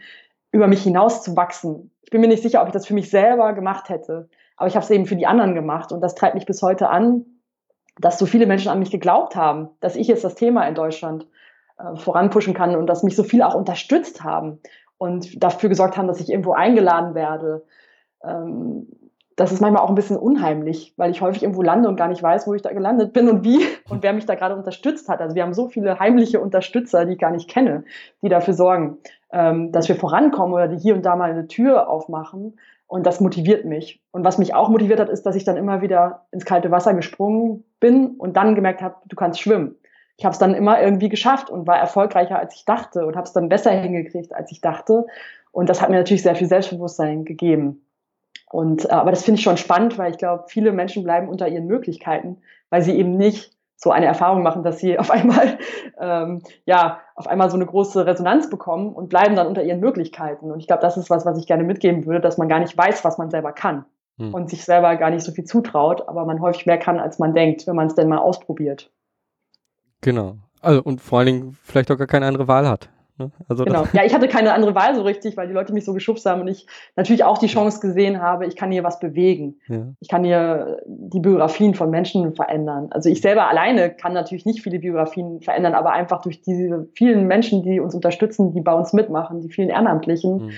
über 0.52 0.66
mich 0.66 0.82
hinaus 0.82 1.22
zu 1.22 1.36
wachsen. 1.36 1.90
Ich 2.02 2.10
bin 2.10 2.20
mir 2.20 2.28
nicht 2.28 2.42
sicher, 2.42 2.60
ob 2.60 2.66
ich 2.66 2.72
das 2.72 2.86
für 2.86 2.94
mich 2.94 3.08
selber 3.08 3.52
gemacht 3.52 3.88
hätte, 3.88 4.28
aber 4.56 4.66
ich 4.66 4.74
habe 4.74 4.84
es 4.84 4.90
eben 4.90 5.06
für 5.06 5.16
die 5.16 5.26
anderen 5.26 5.54
gemacht. 5.54 5.92
Und 5.92 6.00
das 6.02 6.14
treibt 6.14 6.34
mich 6.34 6.44
bis 6.44 6.60
heute 6.60 6.90
an, 6.90 7.24
dass 7.98 8.18
so 8.18 8.26
viele 8.26 8.46
Menschen 8.46 8.70
an 8.70 8.78
mich 8.78 8.90
geglaubt 8.90 9.36
haben, 9.36 9.70
dass 9.80 9.96
ich 9.96 10.08
jetzt 10.08 10.24
das 10.24 10.34
Thema 10.34 10.66
in 10.66 10.74
Deutschland 10.74 11.26
äh, 11.78 11.96
voranpushen 11.96 12.54
kann 12.54 12.76
und 12.76 12.86
dass 12.86 13.02
mich 13.02 13.16
so 13.16 13.22
viele 13.22 13.46
auch 13.46 13.54
unterstützt 13.54 14.22
haben 14.24 14.60
und 14.98 15.42
dafür 15.42 15.68
gesorgt 15.68 15.96
haben, 15.96 16.08
dass 16.08 16.20
ich 16.20 16.30
irgendwo 16.30 16.52
eingeladen 16.52 17.14
werde. 17.14 17.64
Ähm, 18.22 18.86
das 19.36 19.52
ist 19.52 19.62
manchmal 19.62 19.82
auch 19.82 19.88
ein 19.88 19.94
bisschen 19.94 20.18
unheimlich, 20.18 20.92
weil 20.98 21.10
ich 21.10 21.22
häufig 21.22 21.42
irgendwo 21.42 21.62
lande 21.62 21.88
und 21.88 21.96
gar 21.96 22.08
nicht 22.08 22.22
weiß, 22.22 22.46
wo 22.46 22.52
ich 22.52 22.60
da 22.60 22.72
gelandet 22.72 23.14
bin 23.14 23.28
und 23.28 23.42
wie 23.42 23.60
und 23.88 24.02
wer 24.02 24.12
mich 24.12 24.26
da 24.26 24.34
gerade 24.34 24.54
unterstützt 24.54 25.08
hat. 25.08 25.20
Also 25.20 25.34
wir 25.34 25.42
haben 25.42 25.54
so 25.54 25.68
viele 25.68 25.98
heimliche 25.98 26.40
Unterstützer, 26.40 27.06
die 27.06 27.14
ich 27.14 27.18
gar 27.18 27.30
nicht 27.30 27.48
kenne, 27.48 27.84
die 28.22 28.28
dafür 28.28 28.52
sorgen, 28.52 28.98
ähm, 29.32 29.72
dass 29.72 29.88
wir 29.88 29.96
vorankommen 29.96 30.54
oder 30.54 30.68
die 30.68 30.76
hier 30.76 30.94
und 30.94 31.06
da 31.06 31.16
mal 31.16 31.30
eine 31.30 31.46
Tür 31.46 31.88
aufmachen. 31.88 32.58
Und 32.86 33.06
das 33.06 33.20
motiviert 33.20 33.64
mich. 33.64 34.02
Und 34.10 34.24
was 34.24 34.36
mich 34.36 34.52
auch 34.52 34.68
motiviert 34.68 35.00
hat, 35.00 35.08
ist, 35.08 35.24
dass 35.24 35.36
ich 35.36 35.44
dann 35.44 35.56
immer 35.56 35.80
wieder 35.80 36.26
ins 36.32 36.44
kalte 36.44 36.70
Wasser 36.70 36.92
gesprungen 36.92 37.64
bin 37.80 38.16
und 38.18 38.36
dann 38.36 38.54
gemerkt 38.54 38.82
habe, 38.82 38.96
du 39.06 39.16
kannst 39.16 39.40
schwimmen. 39.40 39.76
Ich 40.16 40.24
habe 40.24 40.34
es 40.34 40.38
dann 40.38 40.54
immer 40.54 40.80
irgendwie 40.80 41.08
geschafft 41.08 41.48
und 41.48 41.66
war 41.66 41.78
erfolgreicher, 41.78 42.38
als 42.38 42.54
ich 42.54 42.66
dachte 42.66 43.06
und 43.06 43.16
habe 43.16 43.26
es 43.26 43.32
dann 43.32 43.48
besser 43.48 43.70
hingekriegt, 43.70 44.34
als 44.34 44.52
ich 44.52 44.60
dachte. 44.60 45.06
Und 45.50 45.68
das 45.68 45.80
hat 45.80 45.88
mir 45.88 45.96
natürlich 45.96 46.22
sehr 46.22 46.36
viel 46.36 46.46
Selbstbewusstsein 46.46 47.24
gegeben. 47.24 47.86
Und 48.50 48.84
äh, 48.84 48.92
aber 48.92 49.10
das 49.10 49.24
finde 49.24 49.38
ich 49.38 49.44
schon 49.44 49.56
spannend, 49.56 49.96
weil 49.96 50.10
ich 50.10 50.18
glaube, 50.18 50.44
viele 50.48 50.72
Menschen 50.72 51.04
bleiben 51.04 51.28
unter 51.28 51.48
ihren 51.48 51.66
Möglichkeiten, 51.66 52.38
weil 52.68 52.82
sie 52.82 52.96
eben 52.96 53.16
nicht 53.16 53.56
so 53.76 53.90
eine 53.90 54.06
Erfahrung 54.06 54.42
machen, 54.42 54.62
dass 54.62 54.78
sie 54.78 54.98
auf 54.98 55.10
einmal 55.10 55.58
ähm, 55.98 56.42
ja 56.66 57.00
auf 57.14 57.26
einmal 57.26 57.50
so 57.50 57.56
eine 57.56 57.66
große 57.66 58.04
Resonanz 58.04 58.50
bekommen 58.50 58.92
und 58.92 59.08
bleiben 59.08 59.36
dann 59.36 59.46
unter 59.46 59.62
ihren 59.62 59.80
Möglichkeiten. 59.80 60.50
Und 60.50 60.60
ich 60.60 60.66
glaube, 60.66 60.82
das 60.82 60.98
ist 60.98 61.08
was, 61.08 61.24
was 61.24 61.38
ich 61.38 61.46
gerne 61.46 61.64
mitgeben 61.64 62.04
würde, 62.04 62.20
dass 62.20 62.36
man 62.36 62.48
gar 62.48 62.60
nicht 62.60 62.76
weiß, 62.76 63.04
was 63.04 63.16
man 63.16 63.30
selber 63.30 63.52
kann 63.52 63.86
hm. 64.20 64.34
und 64.34 64.50
sich 64.50 64.64
selber 64.64 64.94
gar 64.96 65.10
nicht 65.10 65.24
so 65.24 65.32
viel 65.32 65.44
zutraut, 65.44 66.08
aber 66.08 66.24
man 66.24 66.40
häufig 66.40 66.66
mehr 66.66 66.78
kann, 66.78 67.00
als 67.00 67.18
man 67.18 67.34
denkt, 67.34 67.66
wenn 67.66 67.76
man 67.76 67.86
es 67.86 67.94
denn 67.94 68.08
mal 68.08 68.18
ausprobiert. 68.18 68.92
Genau. 70.02 70.36
Also 70.60 70.82
und 70.82 71.00
vor 71.00 71.18
allen 71.18 71.26
Dingen 71.26 71.58
vielleicht 71.62 71.90
auch 71.90 71.98
gar 71.98 72.06
keine 72.06 72.26
andere 72.26 72.46
Wahl 72.46 72.68
hat. 72.68 72.90
Ne? 73.20 73.30
Also 73.48 73.64
genau. 73.64 73.86
Ja, 73.92 74.04
ich 74.04 74.14
hatte 74.14 74.28
keine 74.28 74.52
andere 74.52 74.74
Wahl 74.74 74.94
so 74.94 75.02
richtig, 75.02 75.36
weil 75.36 75.46
die 75.46 75.52
Leute 75.52 75.72
mich 75.72 75.84
so 75.84 75.94
geschubst 75.94 76.26
haben 76.26 76.40
und 76.40 76.48
ich 76.48 76.66
natürlich 76.96 77.24
auch 77.24 77.38
die 77.38 77.46
Chance 77.46 77.80
gesehen 77.80 78.20
habe, 78.20 78.46
ich 78.46 78.56
kann 78.56 78.70
hier 78.72 78.84
was 78.84 78.98
bewegen. 78.98 79.60
Ja. 79.68 79.92
Ich 80.00 80.08
kann 80.08 80.24
hier 80.24 80.80
die 80.86 81.20
Biografien 81.20 81.74
von 81.74 81.90
Menschen 81.90 82.34
verändern. 82.34 82.88
Also 82.90 83.08
ich 83.08 83.20
selber 83.20 83.48
alleine 83.48 83.90
kann 83.90 84.12
natürlich 84.12 84.46
nicht 84.46 84.62
viele 84.62 84.78
Biografien 84.78 85.40
verändern, 85.40 85.74
aber 85.74 85.92
einfach 85.92 86.22
durch 86.22 86.42
diese 86.42 86.88
vielen 86.94 87.26
Menschen, 87.26 87.62
die 87.62 87.80
uns 87.80 87.94
unterstützen, 87.94 88.52
die 88.52 88.60
bei 88.60 88.72
uns 88.72 88.92
mitmachen, 88.92 89.40
die 89.40 89.50
vielen 89.50 89.68
Ehrenamtlichen. 89.68 90.46
Mhm. 90.46 90.50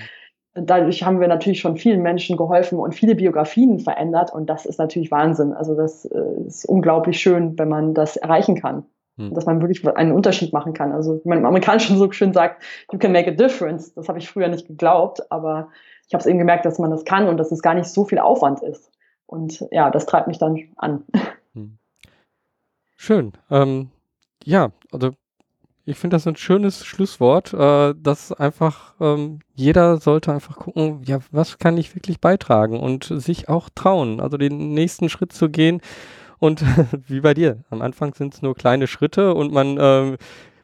Dadurch 0.55 1.03
haben 1.03 1.19
wir 1.19 1.27
natürlich 1.27 1.59
schon 1.59 1.77
vielen 1.77 2.01
Menschen 2.01 2.37
geholfen 2.37 2.77
und 2.77 2.93
viele 2.93 3.15
Biografien 3.15 3.79
verändert 3.79 4.31
und 4.31 4.47
das 4.47 4.65
ist 4.65 4.77
natürlich 4.77 5.09
Wahnsinn. 5.09 5.53
Also 5.53 5.75
das 5.75 6.05
äh, 6.05 6.45
ist 6.45 6.65
unglaublich 6.65 7.19
schön, 7.19 7.57
wenn 7.57 7.69
man 7.69 7.93
das 7.93 8.17
erreichen 8.17 8.59
kann. 8.59 8.85
Hm. 9.17 9.33
Dass 9.33 9.45
man 9.45 9.61
wirklich 9.61 9.87
einen 9.95 10.11
Unterschied 10.11 10.53
machen 10.53 10.73
kann. 10.73 10.91
Also, 10.91 11.21
wie 11.23 11.29
man 11.29 11.37
im 11.37 11.45
Amerikanischen 11.45 11.97
so 11.97 12.11
schön 12.11 12.33
sagt, 12.33 12.63
you 12.91 12.97
can 12.97 13.11
make 13.11 13.29
a 13.29 13.33
difference. 13.33 13.93
Das 13.93 14.09
habe 14.09 14.17
ich 14.17 14.27
früher 14.27 14.47
nicht 14.47 14.67
geglaubt, 14.67 15.31
aber 15.31 15.69
ich 16.07 16.13
habe 16.13 16.21
es 16.21 16.25
eben 16.25 16.39
gemerkt, 16.39 16.65
dass 16.65 16.79
man 16.79 16.89
das 16.89 17.05
kann 17.05 17.27
und 17.27 17.37
dass 17.37 17.51
es 17.51 17.61
gar 17.61 17.75
nicht 17.75 17.87
so 17.87 18.05
viel 18.05 18.17
Aufwand 18.17 18.63
ist. 18.63 18.91
Und 19.27 19.67
ja, 19.71 19.91
das 19.91 20.05
treibt 20.05 20.27
mich 20.27 20.39
dann 20.39 20.59
an. 20.77 21.03
Hm. 21.53 21.77
Schön. 22.95 23.33
Ähm, 23.51 23.89
ja, 24.43 24.71
also 24.91 25.11
ich 25.85 25.97
finde 25.97 26.15
das 26.15 26.27
ein 26.27 26.35
schönes 26.35 26.85
Schlusswort, 26.85 27.53
äh, 27.53 27.93
dass 27.97 28.31
einfach 28.31 28.93
ähm, 29.01 29.39
jeder 29.53 29.97
sollte 29.97 30.31
einfach 30.31 30.55
gucken, 30.55 31.01
ja, 31.05 31.19
was 31.31 31.57
kann 31.57 31.77
ich 31.77 31.95
wirklich 31.95 32.21
beitragen 32.21 32.79
und 32.79 33.05
sich 33.05 33.49
auch 33.49 33.69
trauen, 33.73 34.19
also 34.19 34.37
den 34.37 34.73
nächsten 34.73 35.09
Schritt 35.09 35.33
zu 35.33 35.49
gehen 35.49 35.81
und 36.39 36.63
wie 37.07 37.21
bei 37.21 37.33
dir, 37.33 37.63
am 37.69 37.81
Anfang 37.81 38.13
sind 38.13 38.33
es 38.33 38.41
nur 38.41 38.55
kleine 38.55 38.87
Schritte 38.87 39.33
und 39.33 39.51
man 39.51 39.77
äh, 39.77 40.17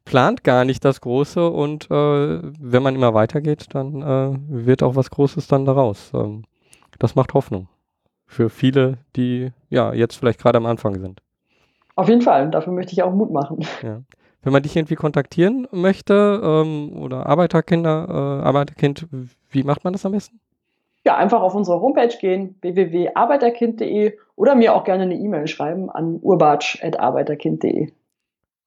plant 0.05 0.43
gar 0.43 0.65
nicht 0.65 0.85
das 0.85 1.01
Große 1.01 1.49
und 1.49 1.85
äh, 1.91 2.39
wenn 2.41 2.83
man 2.83 2.95
immer 2.95 3.13
weitergeht, 3.13 3.67
dann 3.73 4.01
äh, 4.01 4.37
wird 4.47 4.83
auch 4.83 4.95
was 4.95 5.09
Großes 5.09 5.47
dann 5.47 5.65
daraus. 5.65 6.11
Ähm, 6.13 6.43
das 6.97 7.15
macht 7.15 7.33
Hoffnung 7.33 7.67
für 8.25 8.49
viele, 8.49 8.99
die 9.15 9.51
ja 9.69 9.93
jetzt 9.93 10.15
vielleicht 10.15 10.39
gerade 10.39 10.57
am 10.57 10.65
Anfang 10.65 10.99
sind. 10.99 11.21
Auf 11.95 12.07
jeden 12.07 12.21
Fall, 12.21 12.49
dafür 12.49 12.71
möchte 12.71 12.93
ich 12.93 13.03
auch 13.03 13.13
Mut 13.13 13.31
machen. 13.31 13.65
Ja. 13.81 14.01
Wenn 14.41 14.53
man 14.53 14.63
dich 14.63 14.75
irgendwie 14.75 14.95
kontaktieren 14.95 15.67
möchte 15.71 16.41
ähm, 16.43 16.93
oder 16.97 17.25
Arbeiterkinder, 17.25 18.07
äh, 18.07 18.45
Arbeiterkind, 18.45 19.07
wie 19.49 19.63
macht 19.63 19.83
man 19.83 19.93
das 19.93 20.05
am 20.05 20.13
besten? 20.13 20.39
ja, 21.05 21.17
einfach 21.17 21.41
auf 21.41 21.55
unsere 21.55 21.81
Homepage 21.81 22.15
gehen, 22.19 22.55
www.arbeiterkind.de 22.61 24.17
oder 24.35 24.55
mir 24.55 24.75
auch 24.75 24.83
gerne 24.83 25.03
eine 25.03 25.15
E-Mail 25.15 25.47
schreiben 25.47 25.89
an 25.89 26.19
urbatsch.arbeiterkind.de. 26.21 27.91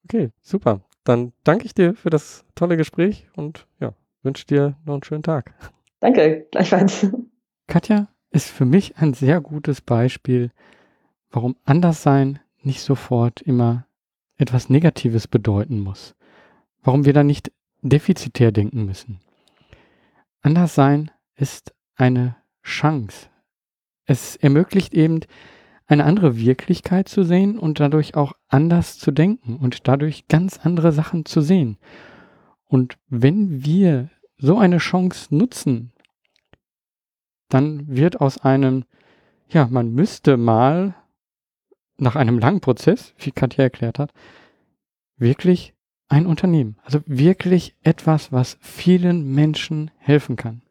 Okay, 0.05 0.29
super. 0.41 0.81
Dann 1.03 1.33
danke 1.43 1.65
ich 1.65 1.73
dir 1.73 1.93
für 1.95 2.09
das 2.09 2.45
tolle 2.55 2.77
Gespräch 2.77 3.27
und 3.35 3.67
ja, 3.79 3.93
wünsche 4.23 4.45
dir 4.45 4.75
noch 4.85 4.95
einen 4.95 5.03
schönen 5.03 5.23
Tag. 5.23 5.53
Danke, 5.99 6.47
gleichfalls. 6.51 7.07
Katja 7.67 8.07
ist 8.29 8.49
für 8.49 8.65
mich 8.65 8.97
ein 8.97 9.13
sehr 9.13 9.39
gutes 9.41 9.81
Beispiel, 9.81 10.51
warum 11.29 11.55
Anderssein 11.65 12.39
nicht 12.61 12.81
sofort 12.81 13.41
immer 13.41 13.85
etwas 14.43 14.69
Negatives 14.69 15.27
bedeuten 15.27 15.79
muss. 15.79 16.15
Warum 16.83 17.05
wir 17.05 17.13
da 17.13 17.23
nicht 17.23 17.51
defizitär 17.81 18.51
denken 18.51 18.85
müssen. 18.85 19.19
Anderssein 20.41 21.11
ist 21.35 21.73
eine 21.95 22.35
Chance. 22.63 23.27
Es 24.05 24.35
ermöglicht 24.35 24.93
eben 24.93 25.21
eine 25.87 26.05
andere 26.05 26.37
Wirklichkeit 26.37 27.07
zu 27.07 27.23
sehen 27.23 27.57
und 27.57 27.79
dadurch 27.79 28.15
auch 28.15 28.33
anders 28.47 28.97
zu 28.99 29.11
denken 29.11 29.57
und 29.57 29.87
dadurch 29.87 30.27
ganz 30.27 30.59
andere 30.63 30.91
Sachen 30.91 31.25
zu 31.25 31.41
sehen. 31.41 31.77
Und 32.65 32.97
wenn 33.07 33.65
wir 33.65 34.09
so 34.37 34.57
eine 34.57 34.77
Chance 34.77 35.33
nutzen, 35.35 35.91
dann 37.49 37.87
wird 37.87 38.19
aus 38.19 38.39
einem, 38.39 38.85
ja, 39.49 39.67
man 39.69 39.93
müsste 39.93 40.37
mal 40.37 40.95
nach 41.97 42.15
einem 42.15 42.39
langen 42.39 42.61
Prozess, 42.61 43.13
wie 43.17 43.31
Katja 43.31 43.63
erklärt 43.63 43.99
hat, 43.99 44.11
wirklich 45.17 45.73
ein 46.09 46.25
Unternehmen. 46.25 46.77
Also 46.83 47.01
wirklich 47.05 47.75
etwas, 47.81 48.31
was 48.31 48.57
vielen 48.61 49.33
Menschen 49.33 49.91
helfen 49.97 50.35
kann. 50.35 50.61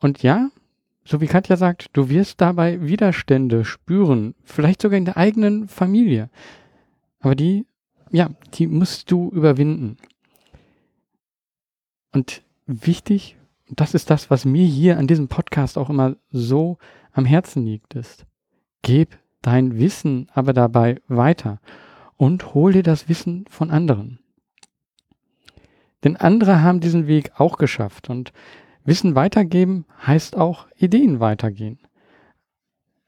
Und 0.00 0.22
ja, 0.22 0.50
so 1.04 1.20
wie 1.20 1.26
Katja 1.26 1.56
sagt, 1.56 1.88
du 1.92 2.08
wirst 2.08 2.40
dabei 2.40 2.80
Widerstände 2.80 3.64
spüren, 3.64 4.34
vielleicht 4.42 4.80
sogar 4.80 4.96
in 4.98 5.04
der 5.04 5.16
eigenen 5.16 5.68
Familie. 5.68 6.30
Aber 7.20 7.34
die, 7.34 7.66
ja, 8.10 8.30
die 8.54 8.66
musst 8.66 9.10
du 9.10 9.30
überwinden. 9.30 9.96
Und 12.12 12.42
wichtig, 12.66 13.36
das 13.68 13.94
ist 13.94 14.08
das, 14.08 14.30
was 14.30 14.44
mir 14.44 14.66
hier 14.66 14.98
an 14.98 15.06
diesem 15.06 15.28
Podcast 15.28 15.76
auch 15.76 15.90
immer 15.90 16.16
so 16.30 16.78
am 17.12 17.24
Herzen 17.24 17.64
liegt, 17.64 17.94
ist, 17.94 18.24
gib 18.84 19.18
dein 19.40 19.78
Wissen 19.78 20.28
aber 20.34 20.52
dabei 20.52 21.00
weiter 21.08 21.58
und 22.16 22.54
hol 22.54 22.74
dir 22.74 22.82
das 22.82 23.08
Wissen 23.08 23.46
von 23.48 23.70
anderen. 23.70 24.20
Denn 26.04 26.16
andere 26.16 26.62
haben 26.62 26.80
diesen 26.80 27.06
Weg 27.08 27.32
auch 27.40 27.56
geschafft 27.56 28.10
und 28.10 28.32
Wissen 28.84 29.14
weitergeben 29.14 29.86
heißt 30.06 30.36
auch 30.36 30.66
Ideen 30.76 31.18
weitergehen. 31.18 31.78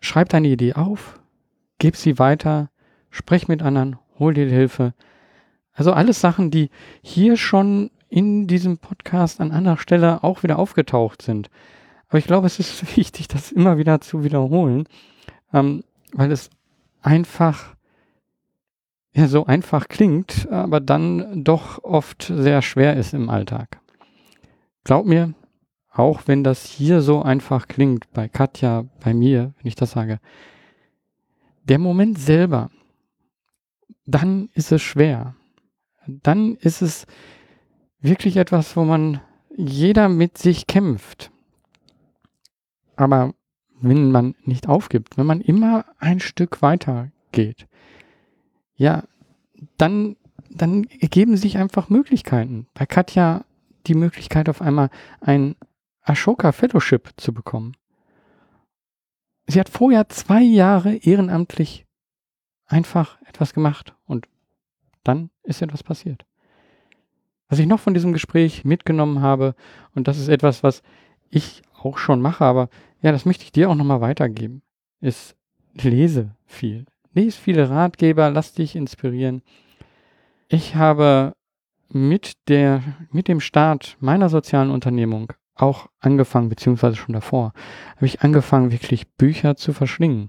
schreib 0.01 0.31
deine 0.31 0.49
Idee 0.49 0.73
auf, 0.73 1.21
gib 1.79 1.97
sie 1.97 2.19
weiter, 2.19 2.71
sprech 3.11 3.47
mit 3.47 3.61
anderen, 3.61 3.99
hol 4.19 4.33
dir 4.33 4.49
Hilfe. 4.49 4.95
Also 5.73 5.93
alles 5.93 6.23
Sachen, 6.23 6.51
die 6.51 6.71
hier 7.03 7.37
schon 7.37 7.91
in 8.09 8.47
diesem 8.47 8.79
Podcast 8.79 9.41
an 9.43 9.53
anderer 9.53 9.77
Stelle 9.77 10.25
auch 10.25 10.43
wieder 10.43 10.59
aufgetaucht 10.59 11.21
sind. 11.21 11.51
Aber 12.09 12.19
ich 12.19 12.27
glaube, 12.27 12.47
es 12.47 12.59
ist 12.59 12.97
wichtig, 12.97 13.29
das 13.29 13.53
immer 13.53 13.77
wieder 13.77 14.01
zu 14.01 14.25
wiederholen, 14.25 14.89
ähm, 15.53 15.85
weil 16.13 16.33
es 16.33 16.51
einfach 17.03 17.77
ja 19.13 19.29
so 19.29 19.47
einfach 19.47 19.89
klingt, 19.89 20.49
aber 20.51 20.81
dann 20.81 21.45
doch 21.45 21.83
oft 21.83 22.25
sehr 22.35 22.61
schwer 22.63 22.97
ist 22.97 23.15
im 23.15 23.31
Alltag. 23.31 23.81
Glaub 24.85 25.07
mir, 25.07 25.35
auch 25.91 26.23
wenn 26.27 26.45
das 26.45 26.67
hier 26.67 27.01
so 27.01 27.23
einfach 27.23 27.69
klingt, 27.69 28.13
bei 28.13 28.29
Katja, 28.29 28.85
bei 29.03 29.15
mir, 29.15 29.55
wenn 29.57 29.69
ich 29.69 29.75
das 29.75 29.93
sage, 29.93 30.21
der 31.65 31.79
Moment 31.79 32.19
selber, 32.19 32.71
dann 34.05 34.51
ist 34.53 34.71
es 34.71 34.83
schwer. 34.83 35.35
Dann 36.07 36.57
ist 36.57 36.83
es 36.83 37.07
wirklich 38.01 38.37
etwas, 38.37 38.77
wo 38.77 38.85
man 38.85 39.21
jeder 39.57 40.09
mit 40.09 40.39
sich 40.39 40.67
kämpft. 40.67 41.31
Aber 42.95 43.35
wenn 43.81 44.11
man 44.11 44.35
nicht 44.45 44.69
aufgibt, 44.69 45.17
wenn 45.19 45.27
man 45.27 45.41
immer 45.41 45.85
ein 45.99 46.21
Stück 46.21 46.63
weiter 46.63 47.11
geht, 47.33 47.67
ja, 48.75 49.05
dann, 49.79 50.17
dann 50.51 50.85
ergeben 50.85 51.37
sich 51.37 51.59
einfach 51.59 51.89
Möglichkeiten. 51.89 52.67
Bei 52.75 52.87
Katja 52.87 53.45
die 53.87 53.95
Möglichkeit 53.95 54.49
auf 54.49 54.61
einmal 54.61 54.91
ein 55.21 55.57
Ashoka 56.03 56.53
Fellowship 56.53 57.11
zu 57.17 57.33
bekommen. 57.33 57.77
Sie 59.47 59.61
hat 59.61 59.69
vorher 59.69 60.09
zwei 60.09 60.43
Jahre 60.43 60.97
ehrenamtlich 60.97 61.87
einfach 62.67 63.21
etwas 63.27 63.55
gemacht 63.55 63.95
und 64.05 64.27
dann 65.05 65.31
ist 65.43 65.63
etwas 65.63 65.83
passiert. 65.83 66.25
Was 67.49 67.61
ich 67.61 67.67
noch 67.67 67.79
von 67.79 67.95
diesem 67.95 68.13
Gespräch 68.13 68.65
mitgenommen 68.65 69.21
habe, 69.21 69.55
und 69.95 70.09
das 70.09 70.19
ist 70.19 70.29
etwas, 70.29 70.65
was 70.65 70.83
ich 71.31 71.63
auch 71.81 71.99
schon 71.99 72.21
mache, 72.21 72.45
aber 72.45 72.69
ja, 73.07 73.13
das 73.13 73.25
möchte 73.25 73.45
ich 73.45 73.53
dir 73.53 73.71
auch 73.71 73.77
nochmal 73.77 74.01
weitergeben, 74.01 74.63
ist 75.01 75.37
lese 75.75 76.35
viel. 76.45 76.87
Lese 77.15 77.39
viele 77.39 77.71
Ratgeber, 77.71 78.33
lass 78.33 78.53
dich 78.53 78.75
inspirieren. 78.75 79.43
Ich 80.49 80.75
habe 80.75 81.33
mit 81.89 82.33
der, 82.49 82.83
mit 83.13 83.29
dem 83.29 83.39
Start 83.39 83.97
meiner 84.01 84.29
sozialen 84.29 84.71
Unternehmung 84.71 85.33
auch 85.55 85.87
angefangen, 86.01 86.49
beziehungsweise 86.49 86.97
schon 86.97 87.13
davor, 87.13 87.53
habe 87.95 88.07
ich 88.07 88.23
angefangen, 88.23 88.73
wirklich 88.73 89.07
Bücher 89.13 89.55
zu 89.55 89.73
verschlingen. 89.73 90.29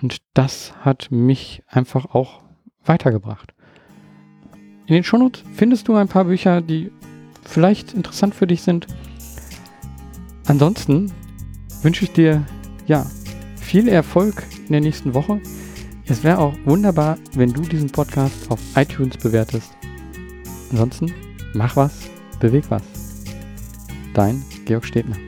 Und 0.00 0.22
das 0.32 0.72
hat 0.80 1.08
mich 1.10 1.62
einfach 1.66 2.14
auch 2.14 2.40
weitergebracht. 2.86 3.52
In 4.86 4.94
den 4.94 5.04
Shownotes 5.04 5.44
findest 5.52 5.88
du 5.88 5.94
ein 5.94 6.08
paar 6.08 6.24
Bücher, 6.24 6.62
die 6.62 6.90
vielleicht 7.44 7.92
interessant 7.92 8.34
für 8.34 8.46
dich 8.46 8.62
sind. 8.62 8.86
Ansonsten 10.46 11.12
wünsche 11.82 12.04
ich 12.04 12.12
dir 12.12 12.44
ja 12.86 13.06
viel 13.56 13.88
Erfolg 13.88 14.42
in 14.66 14.72
der 14.72 14.80
nächsten 14.80 15.14
Woche. 15.14 15.40
Es 16.06 16.24
wäre 16.24 16.38
auch 16.38 16.54
wunderbar, 16.64 17.18
wenn 17.34 17.52
du 17.52 17.62
diesen 17.62 17.90
Podcast 17.90 18.50
auf 18.50 18.60
iTunes 18.76 19.16
bewertest. 19.18 19.70
Ansonsten 20.70 21.12
mach 21.54 21.76
was, 21.76 22.08
beweg 22.40 22.64
was. 22.70 22.82
Dein 24.14 24.42
Georg 24.64 24.86
Stedner. 24.86 25.27